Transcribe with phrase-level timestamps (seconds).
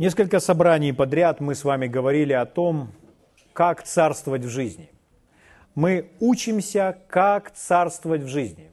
[0.00, 2.88] Несколько собраний подряд мы с вами говорили о том,
[3.52, 4.90] как царствовать в жизни.
[5.74, 8.70] Мы учимся, как царствовать в жизни.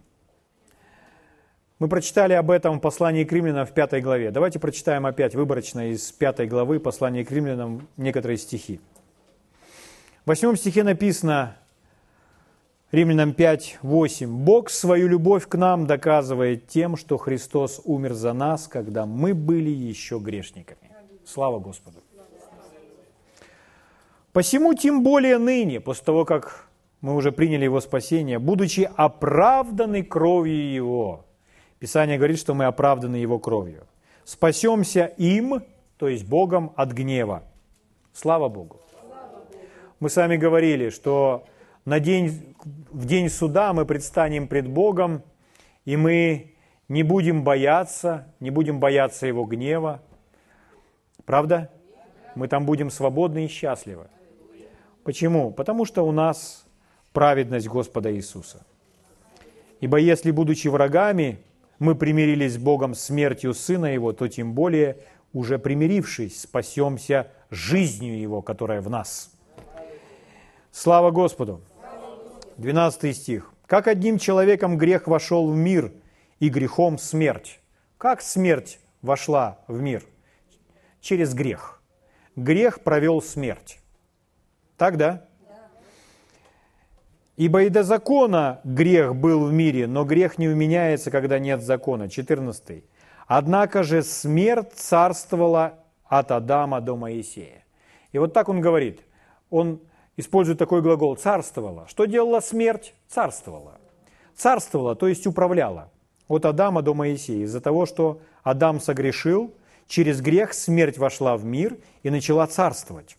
[1.80, 4.32] Мы прочитали об этом в послании к римлянам в пятой главе.
[4.32, 8.80] Давайте прочитаем опять выборочно из пятой главы послания к римлянам некоторые стихи.
[10.24, 11.58] В восьмом стихе написано,
[12.94, 14.34] Римлянам 5, 8.
[14.46, 19.70] «Бог свою любовь к нам доказывает тем, что Христос умер за нас, когда мы были
[19.70, 20.87] еще грешниками».
[21.28, 21.98] Слава Господу.
[24.32, 26.70] Посему тем более ныне, после того, как
[27.02, 31.26] мы уже приняли Его спасение, будучи оправданы кровью Его,
[31.80, 33.88] Писание говорит, что мы оправданы Его кровью,
[34.24, 35.64] спасемся им,
[35.98, 37.44] то есть Богом, от гнева.
[38.14, 38.80] Слава Богу.
[40.00, 41.44] Мы с вами говорили, что
[41.84, 42.56] на день,
[42.90, 45.24] в день суда мы предстанем пред Богом,
[45.84, 46.56] и мы
[46.88, 50.02] не будем бояться, не будем бояться Его гнева,
[51.28, 51.70] Правда?
[52.36, 54.08] Мы там будем свободны и счастливы.
[55.04, 55.52] Почему?
[55.52, 56.66] Потому что у нас
[57.12, 58.66] праведность Господа Иисуса.
[59.82, 61.40] Ибо если, будучи врагами,
[61.80, 65.00] мы примирились с Богом смертью Сына Его, то тем более,
[65.34, 69.30] уже примирившись, спасемся жизнью Его, которая в нас.
[70.72, 71.62] Слава Господу!
[72.56, 73.52] 12 стих.
[73.66, 75.92] «Как одним человеком грех вошел в мир,
[76.40, 77.60] и грехом смерть».
[77.98, 80.06] Как смерть вошла в мир–
[81.08, 81.82] через грех.
[82.36, 83.80] Грех провел смерть.
[84.76, 85.26] Так, да?
[87.38, 92.10] Ибо и до закона грех был в мире, но грех не уменяется, когда нет закона.
[92.10, 92.84] 14.
[93.26, 97.64] Однако же смерть царствовала от Адама до Моисея.
[98.12, 99.00] И вот так он говорит.
[99.50, 99.80] Он
[100.18, 101.88] использует такой глагол «царствовала».
[101.88, 102.94] Что делала смерть?
[103.08, 103.80] Царствовала.
[104.36, 105.90] Царствовала, то есть управляла.
[106.28, 107.46] От Адама до Моисея.
[107.46, 109.54] Из-за того, что Адам согрешил–
[109.88, 113.18] Через грех смерть вошла в мир и начала царствовать.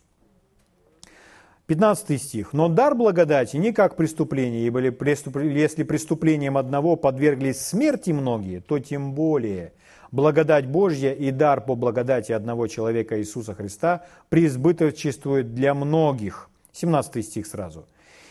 [1.66, 2.52] 15 стих.
[2.54, 9.12] «Но дар благодати не как преступление, ибо если преступлением одного подверглись смерти многие, то тем
[9.12, 9.74] более
[10.10, 16.48] благодать Божья и дар по благодати одного человека Иисуса Христа преизбыточествует для многих».
[16.72, 17.86] 17 стих сразу.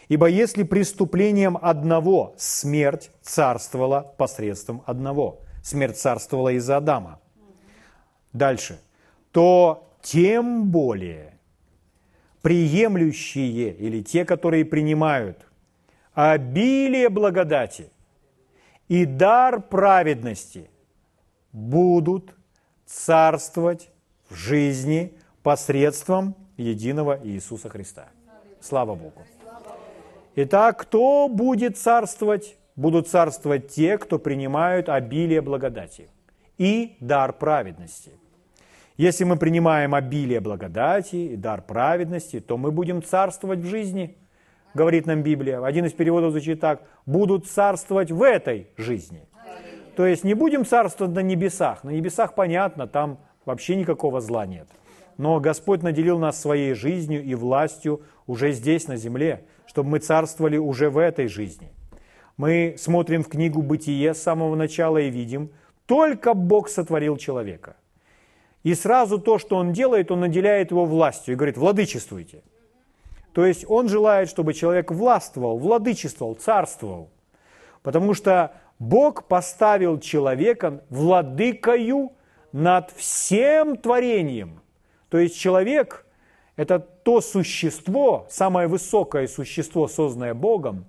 [0.10, 5.42] «Ибо если преступлением одного смерть царствовала посредством одного».
[5.64, 7.20] Смерть царствовала из-за Адама–
[8.34, 8.80] Дальше.
[9.32, 11.34] То тем более
[12.42, 15.46] приемлющие или те, которые принимают
[16.14, 17.92] обилие благодати
[18.88, 20.70] и дар праведности
[21.52, 22.34] будут
[22.86, 23.90] царствовать
[24.30, 28.08] в жизни посредством единого Иисуса Христа.
[28.62, 29.24] Слава Богу.
[30.36, 32.58] Итак, кто будет царствовать?
[32.76, 36.10] Будут царствовать те, кто принимают обилие благодати
[36.58, 38.12] и дар праведности–
[38.98, 44.18] если мы принимаем обилие благодати и дар праведности, то мы будем царствовать в жизни,
[44.74, 45.64] говорит нам Библия.
[45.64, 49.28] Один из переводов звучит так, будут царствовать в этой жизни.
[49.96, 51.84] То есть не будем царствовать на небесах.
[51.84, 54.68] На небесах понятно, там вообще никакого зла нет.
[55.18, 60.58] Но Господь наделил нас своей жизнью и властью уже здесь, на земле, чтобы мы царствовали
[60.58, 61.72] уже в этой жизни.
[62.36, 65.52] Мы смотрим в книгу «Бытие» с самого начала и видим,
[65.88, 67.76] только Бог сотворил человека–
[68.68, 72.44] и сразу то, что он делает, он наделяет его властью и говорит, владычествуйте.
[73.32, 77.10] То есть он желает, чтобы человек властвовал, владычествовал, царствовал.
[77.82, 82.12] Потому что Бог поставил человека владыкою
[82.52, 84.60] над всем творением.
[85.08, 86.06] То есть человек–
[86.58, 90.84] это то существо, самое высокое существо, созданное Богом,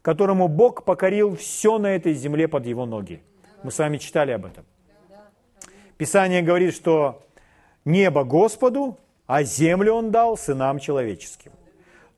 [0.00, 3.20] которому Бог покорил все на этой земле под его ноги.
[3.62, 4.64] Мы с вами читали об этом.
[5.96, 7.22] Писание говорит, что
[7.84, 11.52] небо Господу, а землю Он дал сынам человеческим.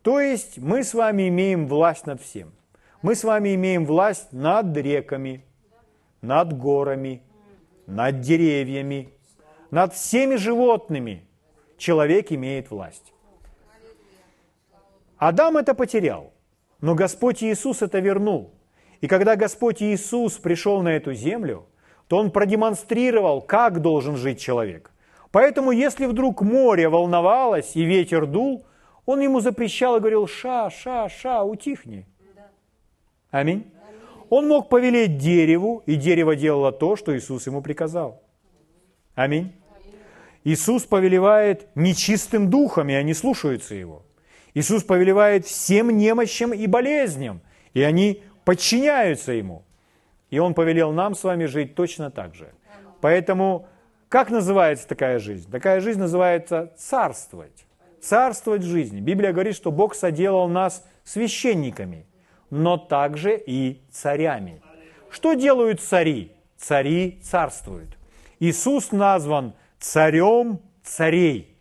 [0.03, 2.53] То есть мы с вами имеем власть над всем.
[3.03, 5.45] Мы с вами имеем власть над реками,
[6.21, 7.23] над горами,
[7.87, 9.13] над деревьями,
[9.71, 11.25] над всеми животными.
[11.79, 13.13] Человек имеет власть.
[15.17, 16.33] Адам это потерял,
[16.81, 18.53] но Господь Иисус это вернул.
[19.01, 21.67] И когда Господь Иисус пришел на эту землю,
[22.09, 24.91] то он продемонстрировал, как должен жить человек.
[25.31, 28.67] Поэтому, если вдруг море волновалось и ветер дул,
[29.07, 32.07] он ему запрещал и говорил, ша, ша, ша, утихни.
[33.31, 33.65] Аминь.
[34.29, 38.23] Он мог повелеть дереву, и дерево делало то, что Иисус ему приказал.
[39.15, 39.53] Аминь.
[40.45, 44.03] Иисус повелевает нечистым духом, и они слушаются Его.
[44.55, 47.41] Иисус повелевает всем немощам и болезням,
[47.75, 49.63] и они подчиняются Ему.
[50.29, 52.51] И Он повелел нам с вами жить точно так же.
[53.01, 53.69] Поэтому
[54.09, 55.49] Как называется такая жизнь?
[55.49, 57.65] Такая жизнь называется царствовать.
[58.01, 58.99] Царствовать в жизни.
[58.99, 62.07] Библия говорит, что Бог соделал нас священниками,
[62.51, 64.63] но также и царями.
[65.11, 66.33] Что делают цари?
[66.57, 67.97] Цари царствуют.
[68.41, 71.57] Иисус назван царем царей.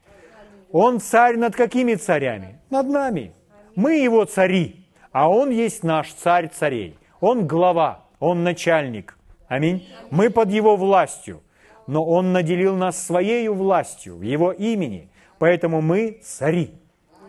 [0.72, 2.60] Он царь над какими царями?
[2.72, 3.36] Над нами.
[3.76, 6.98] Мы его цари, а он есть наш царь царей.
[7.20, 9.18] Он глава, он начальник.
[9.48, 9.88] Аминь.
[10.12, 11.42] Мы под его властью.
[11.88, 15.10] Но он наделил нас своей властью в его имени.
[15.40, 16.76] Поэтому мы цари.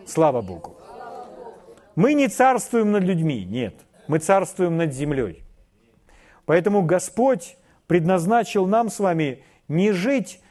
[0.05, 0.77] Слава Богу.
[1.95, 3.73] Мы не царствуем над людьми, нет.
[4.07, 5.43] Мы царствуем над землей.
[6.45, 7.57] Поэтому Господь
[7.87, 10.41] предназначил нам с вами не жить,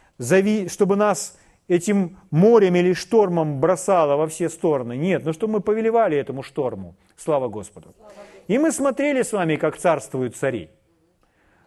[0.68, 1.38] чтобы нас
[1.68, 4.96] этим морем или штормом бросало во все стороны.
[4.96, 6.96] Нет, но чтобы мы повелевали этому шторму.
[7.22, 7.94] Слава Господу.
[8.48, 10.70] И мы смотрели с вами, как царствуют цари.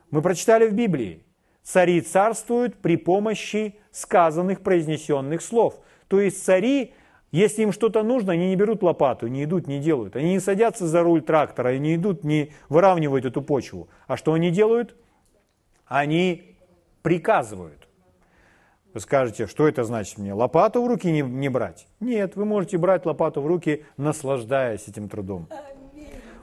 [0.10, 1.24] Мы прочитали в Библии.
[1.62, 5.76] Цари царствуют при помощи сказанных, произнесенных слов.
[6.08, 6.96] То есть цари,
[7.32, 10.16] если им что-то нужно, они не берут лопату, не идут, не делают.
[10.16, 13.90] Они не садятся за руль трактора, не идут, не выравнивают эту почву.
[14.08, 14.96] А что они делают?
[15.86, 16.58] Они
[17.04, 17.83] приказывают.
[18.94, 20.34] Вы скажете, что это значит мне?
[20.34, 21.88] Лопату в руки не, не брать?
[22.00, 25.48] Нет, вы можете брать лопату в руки, наслаждаясь этим трудом.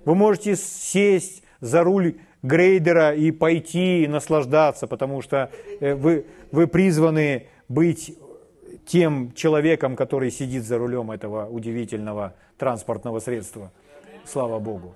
[0.05, 5.51] Вы можете сесть за руль грейдера и пойти и наслаждаться, потому что
[5.81, 8.17] э, вы, вы призваны быть
[8.87, 13.71] тем человеком, который сидит за рулем этого удивительного транспортного средства.
[14.25, 14.95] Слава Богу.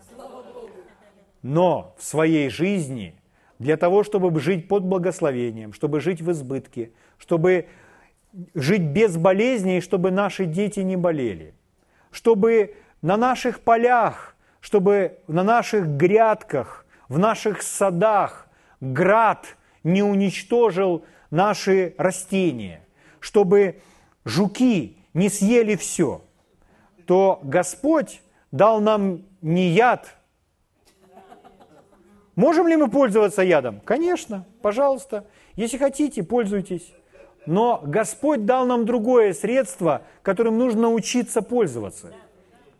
[1.42, 3.14] Но в своей жизни,
[3.58, 6.90] для того, чтобы жить под благословением, чтобы жить в избытке,
[7.24, 7.68] чтобы
[8.54, 11.54] жить без болезней, чтобы наши дети не болели,
[12.10, 18.46] чтобы на наших полях, чтобы на наших грядках, в наших садах
[18.82, 22.84] град не уничтожил наши растения,
[23.20, 23.80] чтобы
[24.26, 26.26] жуки не съели все,
[27.06, 28.20] то Господь
[28.52, 30.14] дал нам не яд.
[32.36, 33.80] Можем ли мы пользоваться ядом?
[33.80, 35.24] Конечно, пожалуйста.
[35.56, 36.92] Если хотите, пользуйтесь.
[37.46, 42.12] Но Господь дал нам другое средство, которым нужно научиться пользоваться.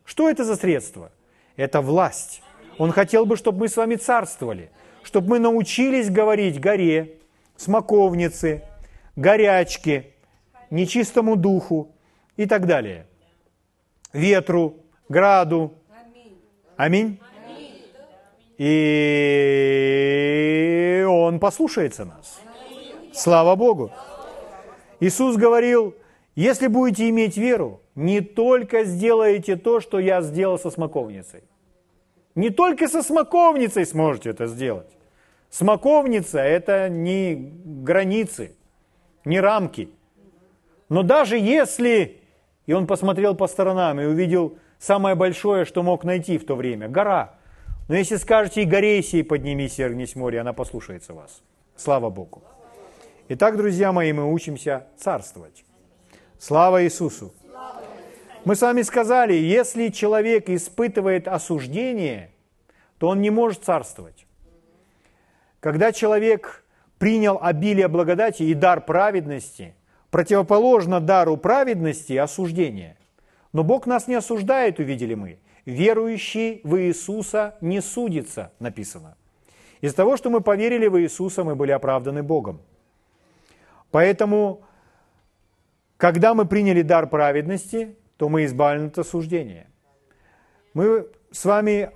[0.05, 1.11] Что это за средство?
[1.56, 2.43] Это власть.
[2.78, 4.70] Он хотел бы, чтобы мы с вами царствовали,
[5.02, 7.19] чтобы мы научились говорить горе,
[7.56, 8.62] смоковнице,
[9.16, 10.12] горячке,
[10.70, 11.94] нечистому духу
[12.37, 13.06] и так далее.
[14.12, 14.76] Ветру,
[15.08, 15.75] граду.
[16.76, 17.20] Аминь.
[18.58, 19.44] И
[21.08, 22.40] он послушается нас.
[23.12, 23.90] Слава Богу.
[25.04, 25.94] Иисус говорил,
[26.34, 31.42] если будете иметь веру, не только сделаете то, что я сделал со смоковницей.
[32.34, 34.96] Не только со смоковницей сможете это сделать.
[35.50, 38.56] Смоковница– это не границы,
[39.26, 39.90] не рамки.
[40.88, 42.22] Но даже если,
[42.64, 46.88] и он посмотрел по сторонам и увидел самое большое, что мог найти в то время–
[46.88, 47.34] гора.
[47.88, 51.42] Но если скажете и горе сей поднимись и огнись море, она послушается вас.
[51.76, 52.42] Слава Богу.
[53.26, 55.64] Итак, друзья мои, мы учимся царствовать.
[56.38, 57.32] Слава Иисусу!
[58.44, 62.32] Мы с вами сказали, если человек испытывает осуждение,
[62.98, 64.26] то он не может царствовать.
[65.60, 66.66] Когда человек
[66.98, 69.74] принял обилие благодати и дар праведности,
[70.10, 72.98] противоположно дару праведности осуждение.
[73.54, 75.38] Но Бог нас не осуждает, увидели мы.
[75.64, 79.16] Верующий в Иисуса не судится, написано.
[79.81, 82.60] Из того, что мы поверили в Иисуса, мы были оправданы Богом.
[83.94, 84.65] Поэтому,
[85.98, 89.69] когда мы приняли дар праведности, то мы избавлены от осуждения.
[90.72, 91.93] Мы с вами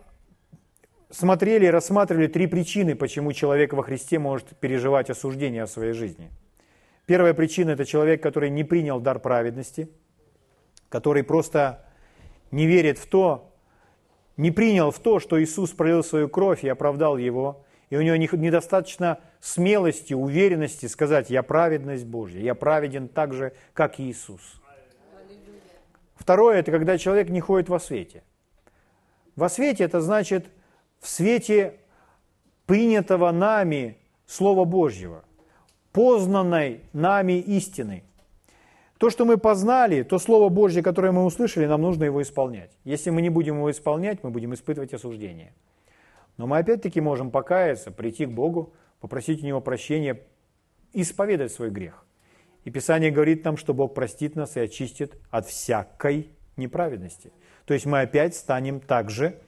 [1.10, 6.30] смотрели рассматривали три причины, почему человек во Христе может переживать осуждение в своей жизни.
[7.04, 9.88] Первая причина– это человек, который не принял дар праведности,
[10.90, 11.84] который просто
[12.52, 13.52] не верит в то,
[14.36, 18.16] не принял в то, что Иисус пролил свою кровь и оправдал его, и у него
[18.16, 24.40] недостаточно смелости, уверенности сказать, я праведность Божья, я праведен так же, как Иисус.
[26.16, 28.22] Второе, это когда человек не ходит во свете.
[29.36, 30.46] Во свете это значит
[31.00, 31.76] в свете
[32.66, 35.24] принятого нами Слова Божьего,
[35.92, 38.04] познанной нами истины.
[38.98, 42.72] То, что мы познали, то Слово Божье, которое мы услышали, нам нужно его исполнять.
[42.84, 45.54] Если мы не будем его исполнять, мы будем испытывать осуждение.
[46.38, 50.22] Но мы опять-таки можем покаяться, прийти к Богу, попросить у Него прощения,
[50.94, 52.06] исповедать свой грех.
[52.64, 57.32] И Писание говорит нам, что Бог простит нас и очистит от всякой неправедности.
[57.66, 59.40] То есть мы опять станем так же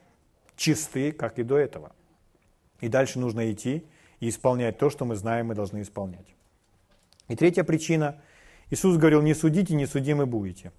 [0.57, 1.93] чисты, как и до этого.
[2.81, 3.87] И дальше нужно идти
[4.21, 6.27] и исполнять то, что мы знаем, мы должны исполнять.
[7.29, 8.21] И третья причина.
[8.71, 10.73] Иисус говорил, не судите, не судимы будете.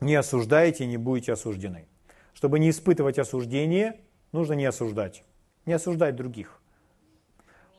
[0.00, 1.86] Не осуждайте, не будете осуждены.
[2.32, 4.00] Чтобы не испытывать осуждение,
[4.34, 5.24] нужно не осуждать.
[5.64, 6.60] Не осуждать других.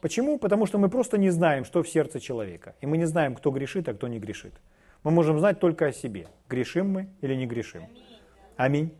[0.01, 0.39] Почему?
[0.39, 2.75] Потому что мы просто не знаем, что в сердце человека.
[2.81, 4.53] И мы не знаем, кто грешит, а кто не грешит.
[5.03, 6.27] Мы можем знать только о себе.
[6.49, 7.83] Грешим мы или не грешим.
[8.55, 8.91] Аминь.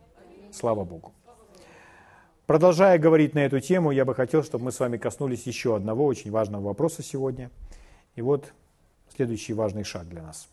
[0.52, 1.14] Слава Богу.
[2.46, 6.06] Продолжая говорить на эту тему, я бы хотел, чтобы мы с вами коснулись еще одного
[6.06, 7.50] очень важного вопроса сегодня.
[8.16, 8.54] И вот
[9.16, 10.48] следующий важный шаг для нас.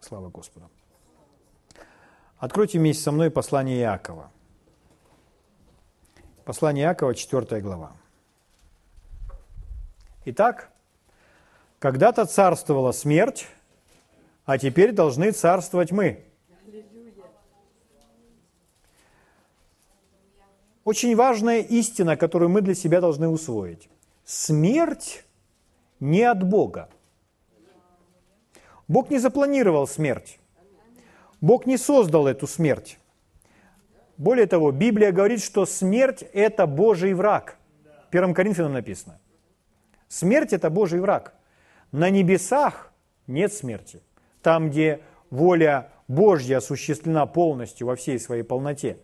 [0.00, 0.68] Слава Господу.
[2.38, 4.30] Откройте вместе со мной послание Иакова.
[6.44, 7.92] Послание Иакова, 4 глава.
[10.24, 10.70] Итак,
[11.78, 13.46] когда-то царствовала смерть,
[14.44, 16.24] а теперь должны царствовать мы.
[20.84, 23.88] Очень важная истина, которую мы для себя должны усвоить.
[24.24, 25.24] Смерть
[26.00, 26.88] не от Бога.
[28.88, 30.38] Бог не запланировал смерть.
[31.40, 32.99] Бог не создал эту смерть.
[34.20, 37.56] Более того, Библия говорит, что смерть– это Божий враг.
[38.10, 39.18] В 1 Коринфянам написано.
[40.08, 41.32] Смерть– это Божий враг.
[41.90, 42.92] На небесах
[43.26, 44.02] нет смерти.
[44.42, 45.00] Там, где
[45.30, 48.98] воля Божья осуществлена полностью во всей своей полноте.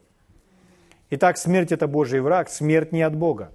[1.09, 3.53] Итак, смерть– это Божий враг, смерть не от Бога.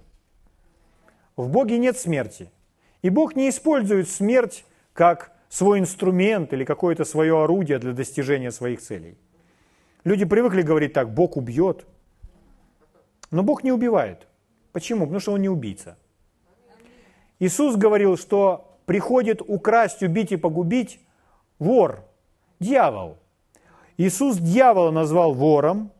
[1.36, 2.50] В Боге нет смерти.
[3.02, 4.64] И Бог не использует смерть
[4.94, 9.16] как свой инструмент или какое-то свое орудие для достижения своих целей.
[10.04, 11.86] Люди привыкли говорить так, Бог убьет.
[13.30, 14.26] Но Бог не убивает.
[14.72, 15.04] Почему?
[15.04, 15.96] Потому что Он не убийца.
[17.38, 21.00] Иисус говорил, что приходит украсть, убить и погубить
[21.58, 22.04] вор,
[22.60, 23.18] дьявол.
[23.96, 25.92] Иисус дьявола назвал вором,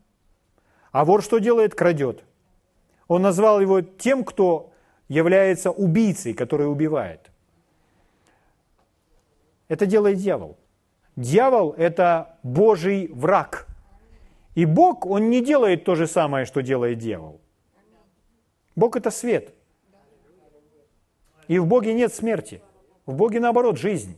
[0.91, 1.75] а вор что делает?
[1.75, 2.25] Крадет.
[3.09, 4.73] Он назвал его тем, кто
[5.09, 7.31] является убийцей, который убивает.
[9.69, 10.59] Это делает дьявол.
[11.17, 13.67] Дьявол– это Божий враг–
[14.55, 17.41] и Бог, Он не делает то же самое, что делает дьявол.
[18.77, 19.55] Бог– это свет.
[21.49, 22.63] И в Боге нет смерти.
[23.07, 24.17] В Боге, наоборот, жизнь.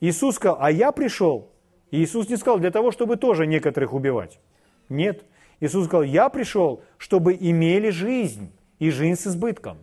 [0.00, 1.50] Иисус сказал, а я пришел.
[1.90, 4.40] И Иисус не сказал для того, чтобы тоже некоторых убивать.
[4.88, 5.24] Нет.
[5.60, 9.78] Иисус сказал, я пришел, чтобы имели жизнь, и жизнь с избытком.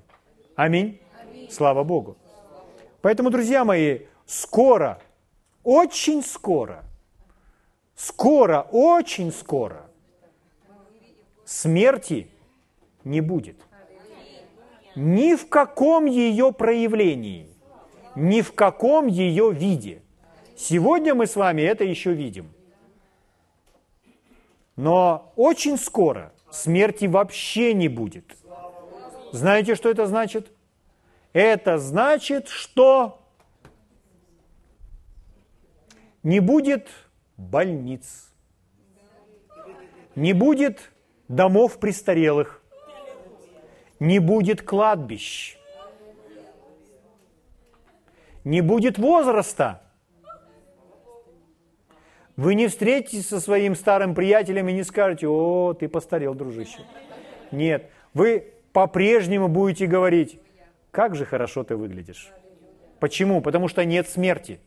[0.55, 0.99] Аминь.
[1.21, 1.49] Аминь.
[1.49, 2.17] Слава Богу.
[3.01, 5.01] Поэтому, друзья мои, скоро,
[5.63, 6.83] очень скоро–
[7.95, 9.89] скоро, очень скоро
[11.45, 12.27] смерти
[13.03, 13.57] не будет.
[14.95, 17.49] Ни в каком ее проявлении,
[18.15, 20.01] ни в каком ее виде.
[20.55, 22.53] Сегодня мы с вами это еще видим.
[24.75, 28.37] Но очень скоро смерти вообще не будет.
[29.31, 30.51] Знаете, что это значит?
[31.33, 33.19] Это значит, что
[36.21, 36.87] не будет
[37.37, 38.33] больниц.
[40.15, 40.91] Не будет
[41.27, 42.61] домов престарелых.
[43.99, 45.57] Не будет кладбищ.
[48.43, 49.81] Не будет возраста.
[52.35, 56.79] Вы не встретитесь со своим старым приятелем и не скажете, о, ты постарел, дружище.
[57.51, 60.39] Нет, вы по-прежнему будете говорить,
[60.91, 62.31] как же хорошо ты выглядишь.
[62.99, 63.41] Почему?
[63.41, 64.59] Потому что нет смерти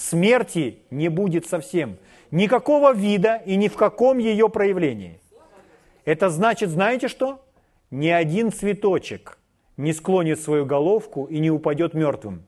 [0.00, 1.98] смерти не будет совсем.
[2.30, 5.20] Никакого вида и ни в каком ее проявлении.
[6.04, 7.44] Это значит, знаете что?
[7.90, 9.38] Ни один цветочек
[9.76, 12.42] не склонит свою головку и не упадет мертвым.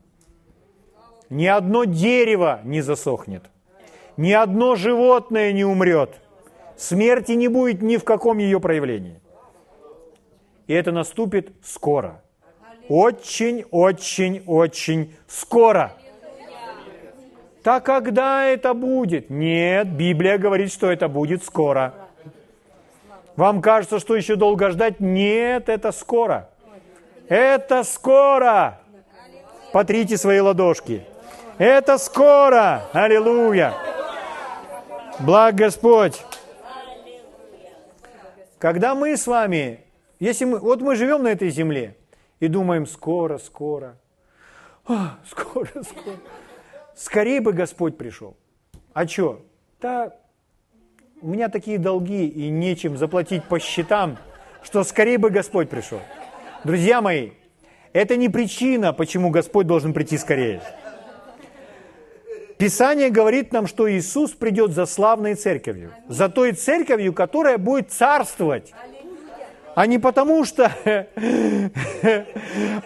[1.30, 3.44] Ни одно дерево не засохнет.
[4.16, 6.20] Ни одно животное не умрет.
[6.76, 9.20] Смерти не будет ни в каком ее проявлении.
[10.66, 12.22] И это наступит скоро.
[12.88, 15.96] Очень, очень, очень скоро.
[17.62, 19.30] Так когда это будет?
[19.30, 21.94] Нет, Библия говорит, что это будет скоро.
[23.36, 25.00] Вам кажется, что еще долго ждать?
[25.00, 26.50] Нет, это скоро.
[27.28, 28.80] Это скоро.
[29.72, 31.06] Потрите свои ладошки.
[31.56, 32.82] Это скоро.
[32.92, 33.74] Аллилуйя.
[35.20, 36.24] Благ Господь.
[38.58, 39.80] Когда мы с вами,
[40.20, 41.96] если мы, вот мы живем на этой земле
[42.40, 43.96] и думаем, скоро, скоро,
[44.86, 46.16] скоро, скоро.
[46.94, 48.36] Скорее бы Господь пришел.
[48.92, 49.44] А что?
[49.80, 50.12] Да
[51.22, 54.18] у меня такие долги и нечем заплатить по счетам,
[54.62, 56.00] что скорее бы Господь пришел.
[56.64, 57.30] Друзья мои,
[57.92, 60.60] это не причина, почему Господь должен прийти скорее.
[62.58, 68.72] Писание говорит нам, что Иисус придет за славной церковью, за той церковью, которая будет царствовать
[69.74, 70.70] а не потому, что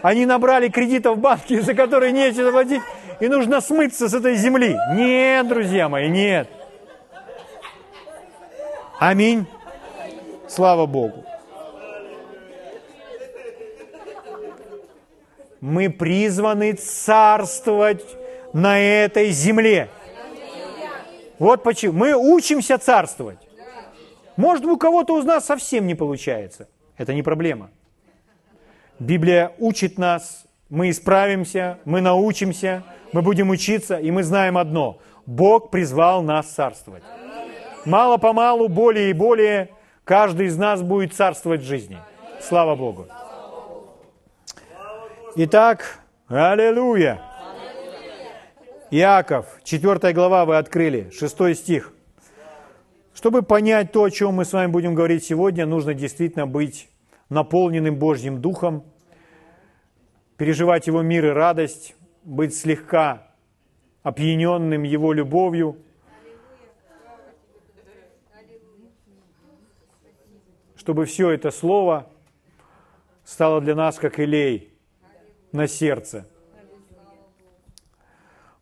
[0.02, 2.82] они набрали кредитов в банке, за которые нечего платить,
[3.20, 4.78] и нужно смыться с этой земли.
[4.92, 6.48] Нет, друзья мои, нет.
[8.98, 9.46] Аминь.
[10.48, 11.24] Слава Богу.
[15.60, 18.04] Мы призваны царствовать
[18.52, 19.88] на этой земле.
[21.38, 21.92] Вот почему.
[21.92, 23.38] Мы учимся царствовать.
[24.36, 26.68] Может, у кого-то из нас совсем не получается.
[26.96, 27.70] Это не проблема.
[28.98, 32.82] Библия учит нас, мы исправимся, мы научимся,
[33.12, 34.98] мы будем учиться, и мы знаем одно.
[35.24, 37.02] Бог призвал нас царствовать.
[37.84, 39.70] Мало-помалу, более и более,
[40.04, 41.98] каждый из нас будет царствовать в жизни.
[42.40, 43.06] Слава Богу.
[45.36, 47.20] Итак, аллилуйя.
[48.90, 51.92] Иаков, 4 глава вы открыли, 6 стих.
[53.14, 56.88] Чтобы понять то, о чем мы с вами будем говорить сегодня, нужно действительно быть
[57.28, 58.84] наполненным Божьим Духом,
[60.36, 63.34] переживать Его мир и радость, быть слегка
[64.02, 65.78] опьяненным Его любовью,
[70.76, 72.08] чтобы все это слово
[73.24, 74.72] стало для нас как илей
[75.50, 76.28] на сердце.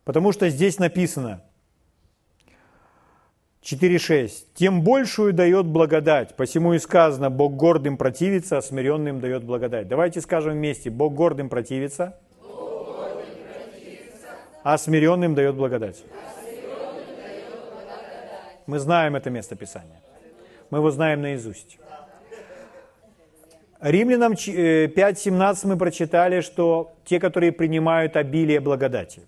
[0.03, 1.44] Потому что здесь написано
[3.65, 4.29] 4.6.
[4.53, 9.87] «Тем большую дает благодать, посему и сказано, Бог гордым противится, а смиренным дает благодать».
[9.87, 12.15] Давайте скажем вместе, Бог гордым противится,
[14.63, 16.03] а смиренным дает благодать.
[18.67, 19.99] Мы знаем это место Писания.
[20.69, 21.79] Мы его знаем наизусть.
[23.79, 29.21] Римлянам 5.17 э, мы прочитали, что те, которые принимают обилие благодати.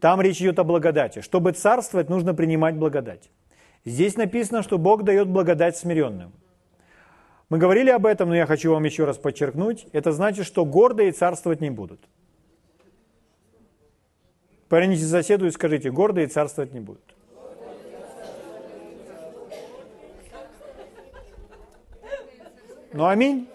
[0.00, 1.20] Там речь идет о благодати.
[1.20, 3.30] Чтобы царствовать, нужно принимать благодать.
[3.84, 6.32] Здесь написано, что Бог дает благодать смиренным.
[7.48, 9.86] Мы говорили об этом, но я хочу вам еще раз подчеркнуть.
[9.92, 12.00] Это значит, что гордые царствовать не будут.
[14.68, 17.02] Поверните соседу и скажите, гордые царствовать не будут.
[22.92, 23.48] Ну, аминь.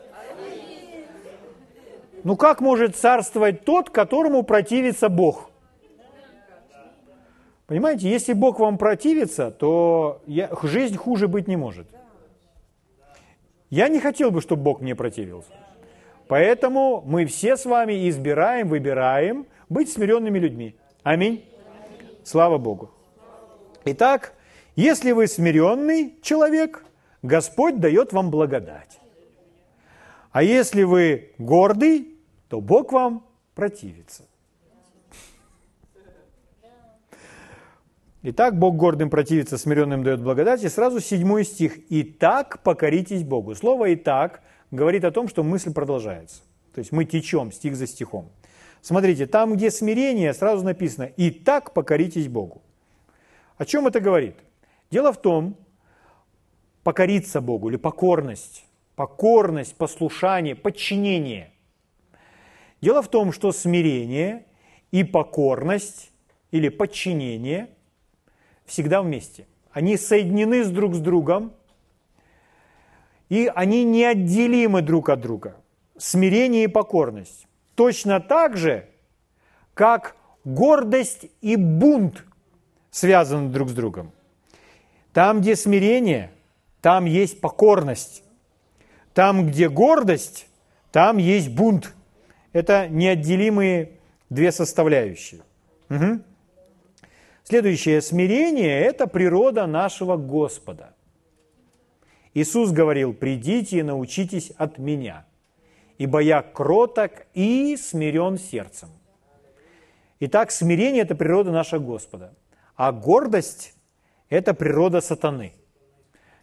[2.24, 5.52] Ну, как может царствовать тот, которому противится Бог?
[7.68, 11.88] Понимаете, если Бог вам противится, то я, жизнь хуже быть не может.
[13.72, 15.52] Я не хотел бы, чтобы Бог мне противился.
[16.28, 20.76] Поэтому мы все с вами избираем, выбираем быть смиренными людьми.
[21.04, 21.44] Аминь.
[22.24, 22.92] Слава Богу.
[23.86, 24.34] Итак,
[24.76, 26.84] если вы смиренный человек,
[27.22, 29.00] Господь дает вам благодать.
[30.32, 32.18] А если вы гордый,
[32.50, 34.24] то Бог вам противится.
[38.28, 40.64] Итак, Бог гордым противится, смиренным дает благодать.
[40.64, 41.78] И сразу седьмой стих.
[41.92, 43.54] «И так покоритесь Богу».
[43.54, 46.42] Слово «и так» говорит о том, что мысль продолжается.
[46.74, 48.32] То есть мы течем стих за стихом.
[48.82, 52.64] Смотрите, там, где смирение, сразу написано «и так покоритесь Богу».
[53.60, 54.38] О чем это говорит?
[54.90, 55.56] Дело в том,
[56.82, 61.52] покориться Богу или покорность, покорность, послушание, подчинение.
[62.82, 64.48] Дело в том, что смирение
[64.90, 66.10] и покорность
[66.50, 67.70] или подчинение–
[68.66, 69.48] всегда вместе.
[69.72, 71.54] Они соединены с друг с другом,
[73.30, 75.56] и они неотделимы друг от друга.
[75.98, 77.48] Смирение и покорность.
[77.76, 78.88] Точно так же,
[79.74, 82.24] как гордость и бунт
[82.92, 84.12] связаны друг с другом.
[85.12, 86.32] Там, где смирение,
[86.82, 88.24] там есть покорность.
[89.14, 90.48] Там, где гордость,
[90.92, 91.94] там есть бунт.
[92.54, 94.00] Это неотделимые
[94.30, 95.42] две составляющие.
[95.90, 96.22] Угу.
[97.48, 100.96] Следующее смирение– это природа нашего Господа.
[102.34, 105.28] Иисус говорил, придите и научитесь от меня,
[106.00, 108.90] ибо я кроток и смирен сердцем.
[110.22, 112.34] Итак, смирение– это природа нашего Господа,
[112.76, 113.76] а гордость–
[114.30, 115.54] это природа сатаны.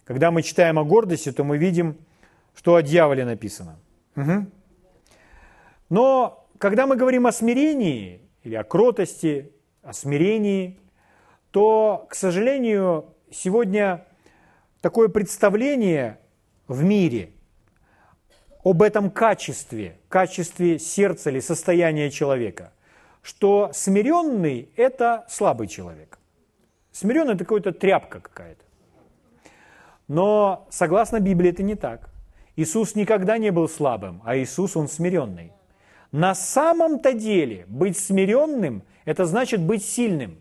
[0.05, 1.97] Когда мы читаем о гордости, то мы видим,
[2.55, 3.77] что о дьяволе написано.
[4.15, 4.47] Угу.
[5.91, 9.51] Но когда мы говорим о смирении или о кротости,
[9.83, 10.79] о смирении,
[11.53, 14.07] то, к сожалению, сегодня
[14.81, 16.19] такое представление
[16.67, 17.31] в мире
[18.65, 22.73] об этом качестве, качестве сердца или состояния человека,
[23.21, 26.19] что смиренный– это слабый человек.
[26.91, 28.65] Смиренный– это какая-то тряпка какая-то.
[30.09, 32.09] Но, согласно Библии, это не так.
[32.57, 35.53] Иисус никогда не был слабым, а Иисус, Он смиренный.
[36.13, 40.39] На самом-то деле быть смиренным– это значит быть сильным.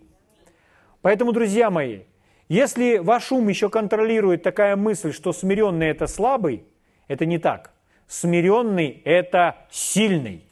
[1.02, 2.02] Поэтому, друзья мои,
[2.48, 6.66] если ваш ум еще контролирует такая мысль, что смиренный– это слабый,
[7.08, 7.72] это не так.
[8.08, 10.46] Смиренный– это сильный.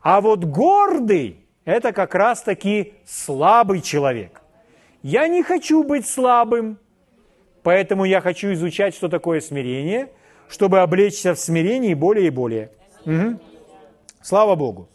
[0.00, 4.42] А вот гордый это как раз-таки слабый человек.
[5.02, 6.78] Я не хочу быть слабым,
[7.62, 10.10] поэтому я хочу изучать, что такое смирение,
[10.48, 12.70] чтобы облечься в смирении более и более.
[13.04, 13.40] Угу.
[14.20, 14.88] Слава Богу.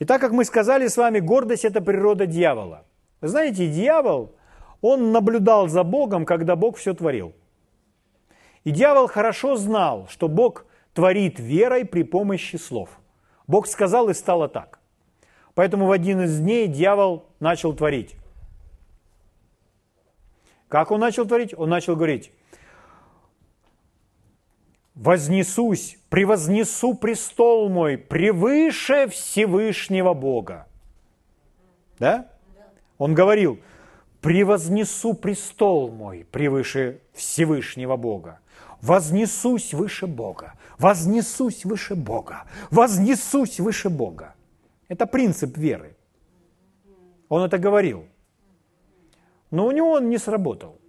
[0.00, 2.86] И так как мы сказали с вами, гордость– это природа дьявола.
[3.20, 4.34] Вы знаете, дьявол,
[4.80, 7.34] он наблюдал за Богом, когда Бог все творил.
[8.64, 12.88] И дьявол хорошо знал, что Бог творит верой при помощи слов.
[13.46, 14.80] Бог сказал, и стало так.
[15.54, 18.16] Поэтому в один из дней дьявол начал творить.
[20.68, 21.52] Как он начал творить?
[21.58, 22.32] Он начал говорить,
[24.94, 30.66] вознесусь, превознесу престол мой превыше Всевышнего Бога.
[31.98, 32.28] Да?
[32.98, 33.60] Он говорил,
[34.20, 38.40] превознесу престол мой превыше Всевышнего Бога.
[38.80, 44.34] Вознесусь выше Бога, вознесусь выше Бога, вознесусь выше Бога.
[44.88, 45.96] Это принцип веры.
[47.28, 48.06] Он это говорил.
[49.50, 50.79] Но у него он не сработал.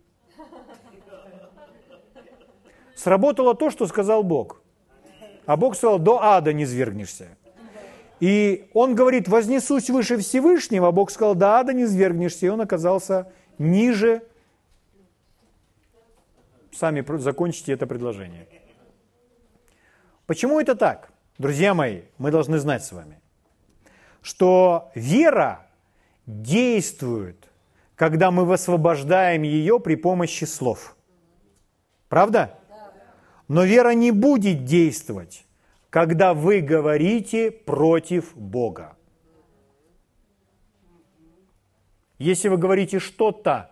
[3.02, 4.62] Сработало то, что сказал Бог.
[5.48, 7.30] А Бог сказал, до ада не свергнешься.
[8.20, 12.46] И он говорит, вознесусь выше Всевышнего, а Бог сказал, до ада не свергнешься.
[12.46, 14.22] И он оказался ниже.
[16.72, 18.48] Сами закончите это предложение.
[20.28, 21.12] Почему это так?
[21.40, 23.20] Друзья мои, мы должны знать с вами,
[24.22, 25.66] что вера
[26.28, 27.48] действует
[28.02, 30.96] когда мы высвобождаем ее при помощи слов.
[32.10, 32.58] Правда?
[33.52, 35.46] Но вера не будет действовать,
[35.90, 38.96] когда вы говорите против Бога.
[42.18, 43.70] Если вы говорите что-то,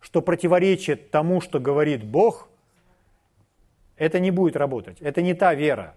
[0.00, 2.48] что противоречит тому, что говорит Бог,
[3.96, 5.00] это не будет работать.
[5.00, 5.94] Это не та вера.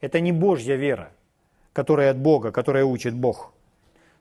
[0.00, 1.12] Это не Божья вера,
[1.72, 3.52] которая от Бога, которая учит Бог.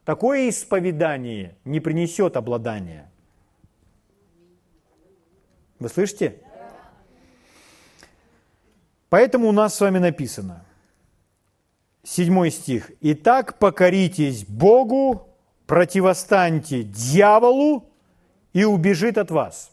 [0.05, 3.09] Такое исповедание не принесет обладания.
[5.79, 6.37] Вы слышите?
[9.11, 10.63] Поэтому у нас с вами написано,
[12.01, 12.91] седьмой стих.
[13.01, 15.27] «Итак, покоритесь Богу,
[15.67, 17.89] противостаньте дьяволу,
[18.53, 19.71] и убежит от вас».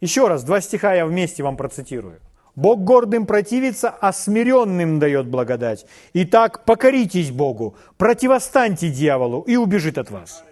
[0.00, 2.20] Еще раз, два стиха я вместе вам процитирую.
[2.56, 5.84] Бог гордым противится, а смиренным дает благодать.
[6.14, 10.42] Итак, покоритесь Богу, противостаньте дьяволу, и убежит от вас.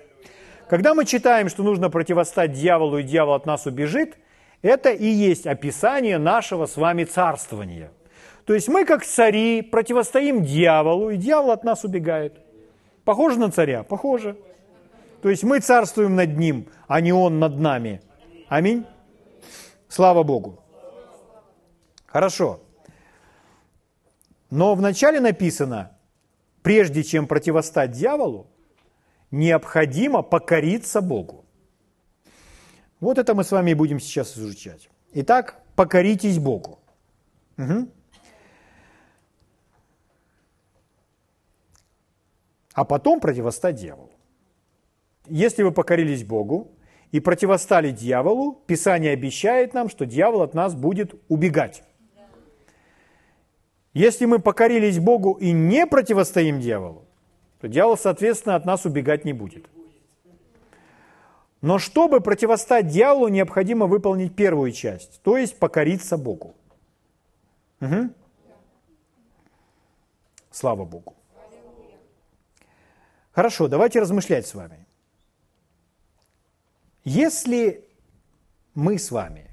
[0.68, 4.18] Когда мы читаем, что нужно противостать дьяволу, и дьявол от нас убежит,
[4.62, 7.90] это и есть описание нашего с вами царствования.
[8.44, 12.40] То есть мы, как цари, противостоим дьяволу, и дьявол от нас убегает.
[13.04, 13.82] Похоже на царя?
[13.82, 14.36] Похоже.
[15.22, 18.02] То есть мы царствуем над ним, а не он над нами.
[18.48, 18.86] Аминь.
[19.88, 20.58] Слава Богу.
[22.06, 22.60] Хорошо.
[24.50, 25.96] Но вначале написано,
[26.62, 28.48] прежде чем противостать дьяволу,
[29.30, 31.44] необходимо покориться Богу.
[33.00, 34.90] Вот это мы с вами будем сейчас изучать.
[35.12, 36.78] Итак, покоритесь Богу.
[37.56, 37.88] Угу.
[42.74, 44.10] А потом противостать дьяволу.
[45.26, 46.72] Если вы покорились Богу
[47.10, 51.82] и противостали дьяволу, Писание обещает нам, что дьявол от нас будет убегать.
[53.92, 57.06] Если мы покорились Богу и не противостоим дьяволу,
[57.60, 59.68] то дьявол, соответственно, от нас убегать не будет.
[61.60, 66.54] Но чтобы противостать дьяволу, необходимо выполнить первую часть, то есть покориться Богу.
[67.80, 68.10] Угу.
[70.50, 71.14] Слава Богу.
[73.32, 74.86] Хорошо, давайте размышлять с вами.
[77.04, 77.84] Если
[78.74, 79.50] мы с вами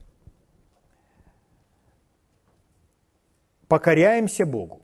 [3.67, 4.81] покоряемся Богу.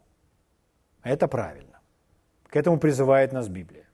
[1.04, 1.80] Это правильно.
[2.48, 3.88] К этому призывает нас Библия.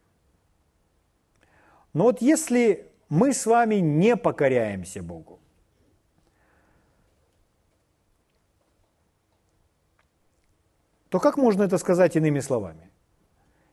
[1.94, 5.40] Но вот если мы с вами не покоряемся Богу,
[11.10, 12.90] то как можно это сказать иными словами?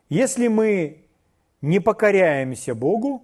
[0.08, 1.06] Если мы
[1.60, 3.22] не покоряемся Богу,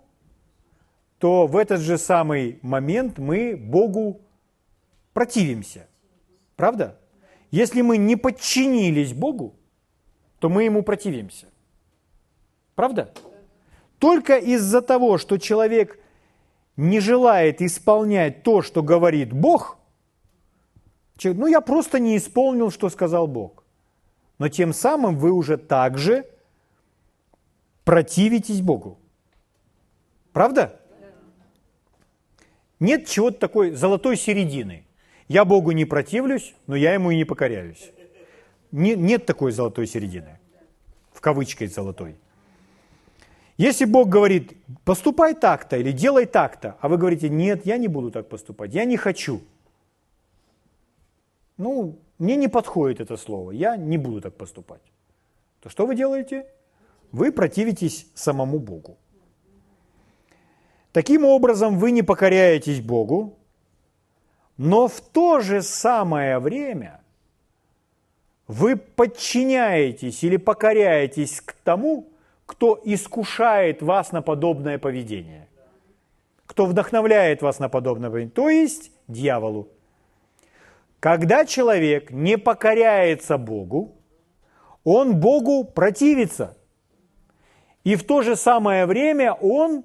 [1.18, 4.20] то в этот же самый момент мы Богу
[5.12, 5.86] противимся.
[6.56, 6.98] Правда?
[7.50, 9.54] Если мы не подчинились Богу,
[10.40, 11.46] то мы Ему противимся.
[12.74, 13.12] Правда?
[13.98, 16.01] Только из-за того, что человек
[16.76, 19.78] не желает исполнять то, что говорит Бог,
[21.22, 23.64] ну я просто не исполнил, что сказал Бог.
[24.38, 26.26] Но тем самым вы уже также
[27.84, 28.98] противитесь Богу.
[30.32, 30.80] Правда?
[32.80, 34.86] Нет чего-то такой золотой середины–
[35.32, 37.90] я Богу не противлюсь, но я Ему и не покоряюсь.
[38.70, 40.38] Не, нет такой золотой середины.
[41.10, 42.16] В кавычках золотой.
[43.62, 48.10] Если Бог говорит, поступай так-то или делай так-то, а вы говорите, нет, я не буду
[48.10, 49.40] так поступать, я не хочу.
[51.58, 54.80] Ну, мне не подходит это слово, я не буду так поступать.
[55.60, 56.44] То что вы делаете?
[57.12, 58.96] Вы противитесь самому Богу.
[60.90, 63.38] Таким образом, вы не покоряетесь Богу,
[64.56, 67.00] но в то же самое время
[68.48, 72.11] вы подчиняетесь или покоряетесь к тому,
[72.46, 75.48] кто искушает вас на подобное поведение,
[76.46, 79.68] кто вдохновляет вас на подобное поведение, то есть дьяволу.
[81.00, 83.96] Когда человек не покоряется Богу,
[84.84, 86.56] он Богу противится.
[87.84, 89.84] И в то же самое время он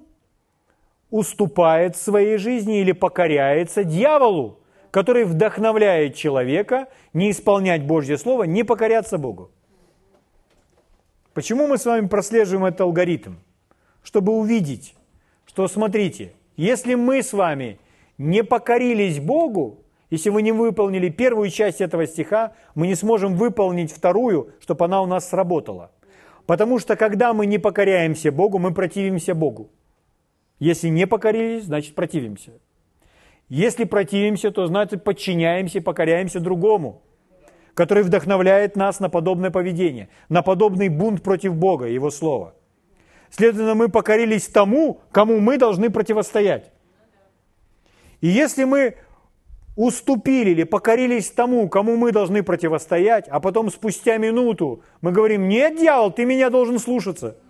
[1.10, 9.18] уступает своей жизни или покоряется дьяволу, который вдохновляет человека не исполнять Божье Слово, не покоряться
[9.18, 9.50] Богу.
[11.38, 13.36] Почему мы с вами прослеживаем этот алгоритм?
[14.02, 14.96] Чтобы увидеть,
[15.46, 17.78] что смотрите, если мы с вами
[18.18, 23.92] не покорились Богу, если вы не выполнили первую часть этого стиха, мы не сможем выполнить
[23.92, 25.92] вторую, чтобы она у нас сработала.
[26.44, 29.70] Потому что когда мы не покоряемся Богу, мы противимся Богу.
[30.58, 32.50] Если не покорились, значит противимся.
[33.48, 37.00] Если противимся, то значит подчиняемся, покоряемся другому,
[37.78, 42.56] который вдохновляет нас на подобное поведение, на подобный бунт против Бога Его Слова.
[43.30, 46.72] Следовательно, мы покорились тому, кому мы должны противостоять.
[48.20, 48.96] И если мы
[49.76, 55.78] уступили или покорились тому, кому мы должны противостоять, а потом спустя минуту мы говорим, нет,
[55.78, 57.36] дьявол, ты меня должен слушаться–